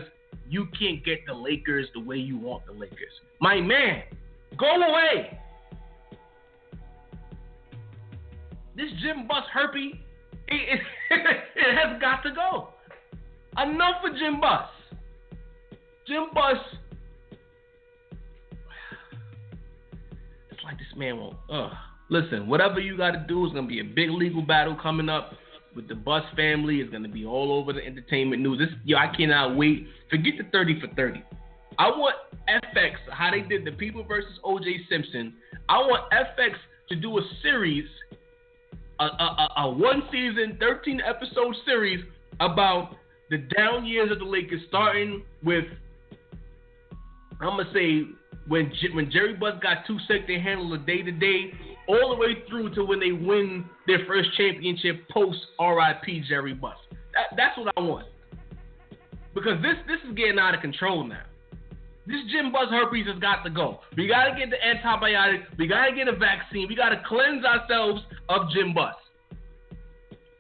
you 0.49 0.67
can't 0.77 1.03
get 1.05 1.19
the 1.27 1.33
Lakers 1.33 1.87
the 1.93 1.99
way 1.99 2.17
you 2.17 2.37
want 2.37 2.65
the 2.65 2.73
Lakers. 2.73 3.13
My 3.39 3.61
man, 3.61 4.03
go 4.57 4.67
away. 4.67 5.39
This 8.75 8.89
Jim 9.01 9.27
Buss 9.27 9.43
herpy, 9.53 9.99
it, 10.47 10.79
it, 11.11 11.25
it 11.55 11.77
has 11.77 12.01
got 12.01 12.23
to 12.23 12.31
go. 12.31 12.69
Enough 13.57 13.95
for 14.01 14.17
Jim 14.17 14.39
Buss. 14.39 14.69
Jim 16.07 16.27
Buss. 16.33 16.57
It's 20.59 20.65
like 20.65 20.77
this 20.77 20.87
man 20.97 21.17
won't. 21.17 21.37
Ugh. 21.49 21.71
Listen, 22.09 22.47
whatever 22.47 22.79
you 22.79 22.97
got 22.97 23.11
to 23.11 23.25
do 23.27 23.45
is 23.45 23.53
gonna 23.53 23.67
be 23.67 23.79
a 23.79 23.83
big 23.83 24.09
legal 24.09 24.41
battle 24.41 24.75
coming 24.75 25.07
up 25.07 25.33
with 25.73 25.87
the 25.87 25.95
Buss 25.95 26.23
family. 26.35 26.81
It's 26.81 26.91
gonna 26.91 27.07
be 27.07 27.25
all 27.25 27.53
over 27.53 27.71
the 27.71 27.85
entertainment 27.85 28.41
news. 28.41 28.59
This, 28.59 28.69
yo, 28.83 28.97
I 28.97 29.07
cannot 29.15 29.55
wait. 29.55 29.87
Forget 30.09 30.33
the 30.37 30.43
thirty 30.51 30.79
for 30.81 30.87
thirty. 30.95 31.23
I 31.77 31.87
want 31.87 32.15
FX 32.49 32.95
how 33.09 33.31
they 33.31 33.41
did 33.41 33.63
the 33.63 33.71
People 33.71 34.03
versus 34.03 34.37
O.J. 34.43 34.81
Simpson. 34.89 35.33
I 35.69 35.77
want 35.77 36.11
FX 36.11 36.55
to 36.89 36.95
do 36.95 37.17
a 37.19 37.21
series, 37.41 37.85
a, 38.99 39.03
a, 39.03 39.07
a, 39.07 39.61
a 39.61 39.69
one 39.69 40.03
season, 40.11 40.57
thirteen 40.59 40.99
episode 40.99 41.55
series 41.65 42.03
about 42.41 42.97
the 43.29 43.37
down 43.55 43.85
years 43.85 44.11
of 44.11 44.19
the 44.19 44.25
Lakers, 44.25 44.61
starting 44.67 45.23
with 45.41 45.65
I'm 47.39 47.55
gonna 47.55 47.71
say 47.73 48.03
when 48.49 48.71
when 48.93 49.09
Jerry 49.11 49.35
Buss 49.35 49.53
got 49.61 49.85
too 49.87 49.97
sick 50.07 50.27
to 50.27 50.39
handle 50.39 50.69
the 50.69 50.79
day 50.79 51.01
to 51.03 51.11
day, 51.11 51.53
all 51.87 52.09
the 52.09 52.15
way 52.15 52.43
through 52.49 52.73
to 52.75 52.83
when 52.83 52.99
they 52.99 53.11
win 53.11 53.65
their 53.87 53.99
first 54.05 54.29
championship 54.35 55.07
post 55.09 55.39
RIP 55.59 56.25
Jerry 56.27 56.53
Buss. 56.53 56.75
That, 57.13 57.37
that's 57.37 57.57
what 57.57 57.71
I 57.77 57.79
want. 57.79 58.07
Because 59.33 59.61
this 59.61 59.75
this 59.87 59.99
is 60.09 60.15
getting 60.17 60.39
out 60.39 60.55
of 60.55 60.61
control 60.61 61.03
now. 61.03 61.23
This 62.07 62.21
Jim 62.31 62.51
Buss 62.51 62.69
herpes 62.71 63.05
has 63.05 63.19
got 63.19 63.43
to 63.43 63.51
go. 63.51 63.81
We 63.95 64.07
gotta 64.07 64.35
get 64.35 64.49
the 64.49 64.57
antibiotic. 64.57 65.43
We 65.59 65.67
gotta 65.67 65.95
get 65.95 66.07
a 66.07 66.15
vaccine. 66.15 66.67
We 66.67 66.75
gotta 66.75 67.01
cleanse 67.07 67.45
ourselves 67.45 68.01
of 68.29 68.49
Jim 68.51 68.73
Buss. 68.73 68.95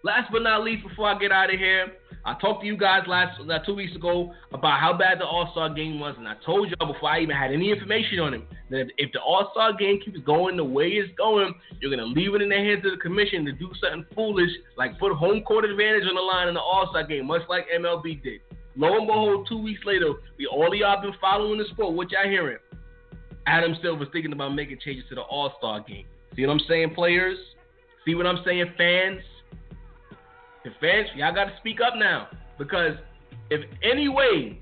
Last 0.03 0.31
but 0.31 0.41
not 0.41 0.63
least, 0.63 0.87
before 0.87 1.09
I 1.09 1.19
get 1.19 1.31
out 1.31 1.53
of 1.53 1.59
here, 1.59 1.93
I 2.25 2.35
talked 2.39 2.61
to 2.61 2.67
you 2.67 2.75
guys 2.75 3.03
last 3.07 3.39
uh, 3.39 3.59
two 3.65 3.75
weeks 3.75 3.95
ago 3.95 4.33
about 4.51 4.79
how 4.79 4.97
bad 4.97 5.19
the 5.19 5.25
All 5.25 5.49
Star 5.51 5.73
game 5.73 5.99
was, 5.99 6.15
and 6.17 6.27
I 6.27 6.35
told 6.45 6.69
y'all 6.69 6.91
before 6.91 7.09
I 7.09 7.21
even 7.21 7.35
had 7.35 7.51
any 7.51 7.71
information 7.71 8.19
on 8.19 8.33
it 8.33 8.41
that 8.69 8.81
if, 8.81 8.87
if 8.97 9.11
the 9.13 9.21
All 9.21 9.49
Star 9.51 9.73
game 9.73 9.99
keeps 10.03 10.19
going 10.25 10.57
the 10.57 10.63
way 10.63 10.87
it's 10.89 11.15
going, 11.17 11.53
you're 11.79 11.89
gonna 11.89 12.05
leave 12.05 12.35
it 12.35 12.41
in 12.41 12.49
the 12.49 12.55
hands 12.55 12.85
of 12.85 12.91
the 12.91 12.97
commission 12.97 13.45
to 13.45 13.53
do 13.53 13.71
something 13.81 14.05
foolish 14.13 14.51
like 14.77 14.99
put 14.99 15.13
home 15.13 15.41
court 15.43 15.65
advantage 15.65 16.03
on 16.07 16.15
the 16.15 16.21
line 16.21 16.49
in 16.49 16.53
the 16.53 16.59
All 16.59 16.87
Star 16.89 17.05
game, 17.05 17.25
much 17.25 17.41
like 17.47 17.65
MLB 17.75 18.21
did. 18.21 18.41
Lo 18.75 18.97
and 18.97 19.07
behold, 19.07 19.47
two 19.47 19.61
weeks 19.61 19.81
later, 19.85 20.13
we 20.37 20.45
all 20.45 20.67
of 20.67 20.77
y'all 20.77 21.01
been 21.01 21.13
following 21.19 21.57
the 21.57 21.65
sport. 21.71 21.95
What 21.95 22.11
y'all 22.11 22.29
hearing? 22.29 22.57
Adam 23.47 23.75
Silver's 23.81 24.09
thinking 24.11 24.33
about 24.33 24.53
making 24.53 24.79
changes 24.83 25.05
to 25.09 25.15
the 25.15 25.21
All 25.21 25.53
Star 25.57 25.79
game. 25.81 26.05
See 26.35 26.45
what 26.45 26.51
I'm 26.53 26.61
saying, 26.67 26.93
players? 26.93 27.37
See 28.05 28.13
what 28.15 28.27
I'm 28.27 28.43
saying, 28.45 28.73
fans? 28.77 29.21
Fans, 30.79 31.07
y'all 31.15 31.33
got 31.33 31.45
to 31.45 31.57
speak 31.59 31.79
up 31.81 31.93
now 31.95 32.27
because 32.57 32.93
if 33.49 33.61
any 33.83 34.09
way 34.09 34.59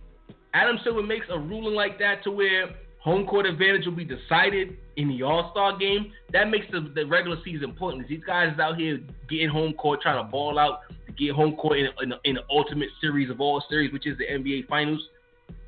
Adam 0.53 0.77
Silver 0.83 1.03
makes 1.03 1.25
a 1.29 1.37
ruling 1.37 1.75
like 1.75 1.99
that 1.99 2.23
to 2.23 2.31
where 2.31 2.75
home 2.99 3.25
court 3.25 3.45
advantage 3.45 3.85
will 3.85 3.95
be 3.95 4.05
decided 4.05 4.77
in 4.95 5.07
the 5.07 5.23
All 5.23 5.49
Star 5.51 5.77
game, 5.77 6.11
that 6.33 6.49
makes 6.49 6.65
the, 6.71 6.91
the 6.93 7.05
regular 7.05 7.37
season 7.43 7.69
important. 7.69 8.07
These 8.07 8.23
guys 8.25 8.57
out 8.59 8.77
here 8.77 8.99
getting 9.29 9.49
home 9.49 9.73
court, 9.73 10.01
trying 10.01 10.23
to 10.23 10.29
ball 10.29 10.59
out 10.59 10.81
to 11.05 11.11
get 11.13 11.33
home 11.33 11.55
court 11.55 11.79
in, 11.79 11.87
in, 12.01 12.13
in 12.25 12.35
the 12.35 12.41
ultimate 12.49 12.89
series 13.01 13.29
of 13.29 13.39
all 13.41 13.63
series, 13.69 13.91
which 13.93 14.07
is 14.07 14.17
the 14.17 14.25
NBA 14.25 14.67
Finals. 14.67 15.01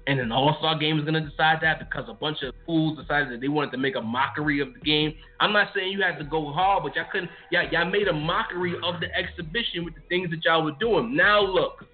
And 0.09 0.19
an 0.19 0.31
All 0.31 0.55
Star 0.57 0.75
game 0.75 0.97
is 0.97 1.05
going 1.05 1.23
to 1.23 1.29
decide 1.29 1.59
that 1.61 1.77
because 1.77 2.09
a 2.09 2.15
bunch 2.15 2.41
of 2.41 2.55
fools 2.65 2.97
decided 2.97 3.31
that 3.31 3.41
they 3.41 3.47
wanted 3.47 3.69
to 3.73 3.77
make 3.77 3.95
a 3.95 4.01
mockery 4.01 4.59
of 4.59 4.73
the 4.73 4.79
game. 4.79 5.13
I'm 5.39 5.53
not 5.53 5.67
saying 5.75 5.91
you 5.91 6.01
had 6.01 6.17
to 6.17 6.23
go 6.23 6.51
hard, 6.51 6.81
but 6.81 6.95
y'all 6.95 7.05
couldn't. 7.11 7.29
Y'all, 7.51 7.69
y'all 7.71 7.85
made 7.85 8.07
a 8.07 8.13
mockery 8.13 8.73
of 8.83 8.99
the 9.01 9.15
exhibition 9.15 9.85
with 9.85 9.93
the 9.93 10.01
things 10.09 10.31
that 10.31 10.43
y'all 10.43 10.63
were 10.63 10.71
doing. 10.79 11.15
Now 11.15 11.41
look, 11.41 11.85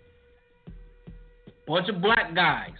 bunch 1.67 1.89
of 1.89 2.01
black 2.01 2.34
guys 2.34 2.71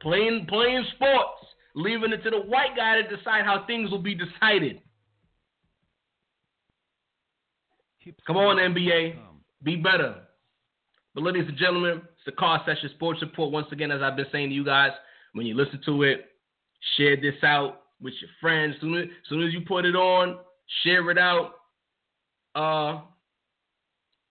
playing 0.00 0.46
playing 0.48 0.84
sports, 0.96 1.46
leaving 1.76 2.12
it 2.12 2.24
to 2.24 2.30
the 2.30 2.40
white 2.40 2.74
guy 2.76 3.00
to 3.00 3.16
decide 3.16 3.44
how 3.44 3.64
things 3.68 3.92
will 3.92 4.02
be 4.02 4.16
decided. 4.16 4.80
Come 8.26 8.38
on, 8.38 8.56
NBA, 8.56 9.20
be 9.62 9.76
better. 9.76 10.16
But 11.14 11.22
ladies 11.22 11.44
and 11.46 11.56
gentlemen, 11.56 12.02
it's 12.20 12.26
the 12.26 12.38
Car 12.38 12.62
Session 12.66 12.90
Sports 12.94 13.22
Report. 13.22 13.50
Once 13.50 13.68
again, 13.72 13.90
as 13.90 14.02
I've 14.02 14.16
been 14.16 14.26
saying 14.30 14.50
to 14.50 14.54
you 14.54 14.64
guys, 14.64 14.90
when 15.32 15.46
you 15.46 15.54
listen 15.54 15.80
to 15.86 16.02
it, 16.02 16.26
share 16.96 17.16
this 17.16 17.42
out 17.42 17.82
with 18.00 18.12
your 18.20 18.30
friends. 18.40 18.74
Soon 18.80 18.98
as, 18.98 19.04
soon 19.28 19.46
as 19.46 19.54
you 19.54 19.62
put 19.66 19.86
it 19.86 19.96
on, 19.96 20.38
share 20.82 21.10
it 21.10 21.16
out. 21.16 21.52
Uh, 22.54 23.00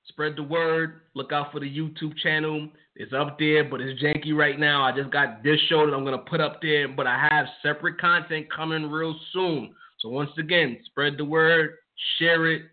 spread 0.07 0.35
the 0.35 0.43
word. 0.43 1.01
Look 1.15 1.31
out 1.31 1.51
for 1.51 1.59
the 1.59 1.65
YouTube 1.65 2.15
channel. 2.21 2.69
It's 2.95 3.13
up 3.13 3.39
there, 3.39 3.63
but 3.63 3.81
it's 3.81 3.99
janky 4.03 4.35
right 4.35 4.59
now. 4.59 4.83
I 4.83 4.95
just 4.95 5.11
got 5.11 5.41
this 5.41 5.59
show 5.67 5.85
that 5.87 5.95
I'm 5.95 6.03
gonna 6.03 6.19
put 6.19 6.41
up 6.41 6.61
there, 6.61 6.87
but 6.89 7.07
I 7.07 7.27
have 7.31 7.47
separate 7.63 7.99
content 7.99 8.51
coming 8.53 8.89
real 8.89 9.15
soon. 9.33 9.73
So 9.99 10.09
once 10.09 10.31
again, 10.37 10.77
spread 10.85 11.17
the 11.17 11.25
word, 11.25 11.71
share 12.19 12.45
it. 12.51 12.63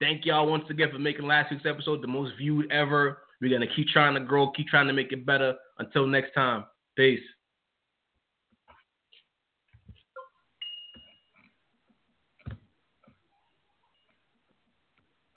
Thank 0.00 0.26
y'all 0.26 0.50
once 0.50 0.64
again 0.68 0.88
for 0.92 0.98
making 0.98 1.26
last 1.26 1.50
week's 1.50 1.64
episode 1.64 2.02
the 2.02 2.08
most 2.08 2.32
viewed 2.36 2.70
ever. 2.70 3.18
We're 3.40 3.52
gonna 3.52 3.72
keep 3.74 3.88
trying 3.88 4.14
to 4.14 4.20
grow, 4.20 4.50
keep 4.50 4.68
trying 4.68 4.86
to 4.86 4.92
make 4.92 5.12
it 5.12 5.26
better. 5.26 5.54
Until 5.78 6.06
next 6.06 6.32
time, 6.34 6.64
peace. 6.96 7.20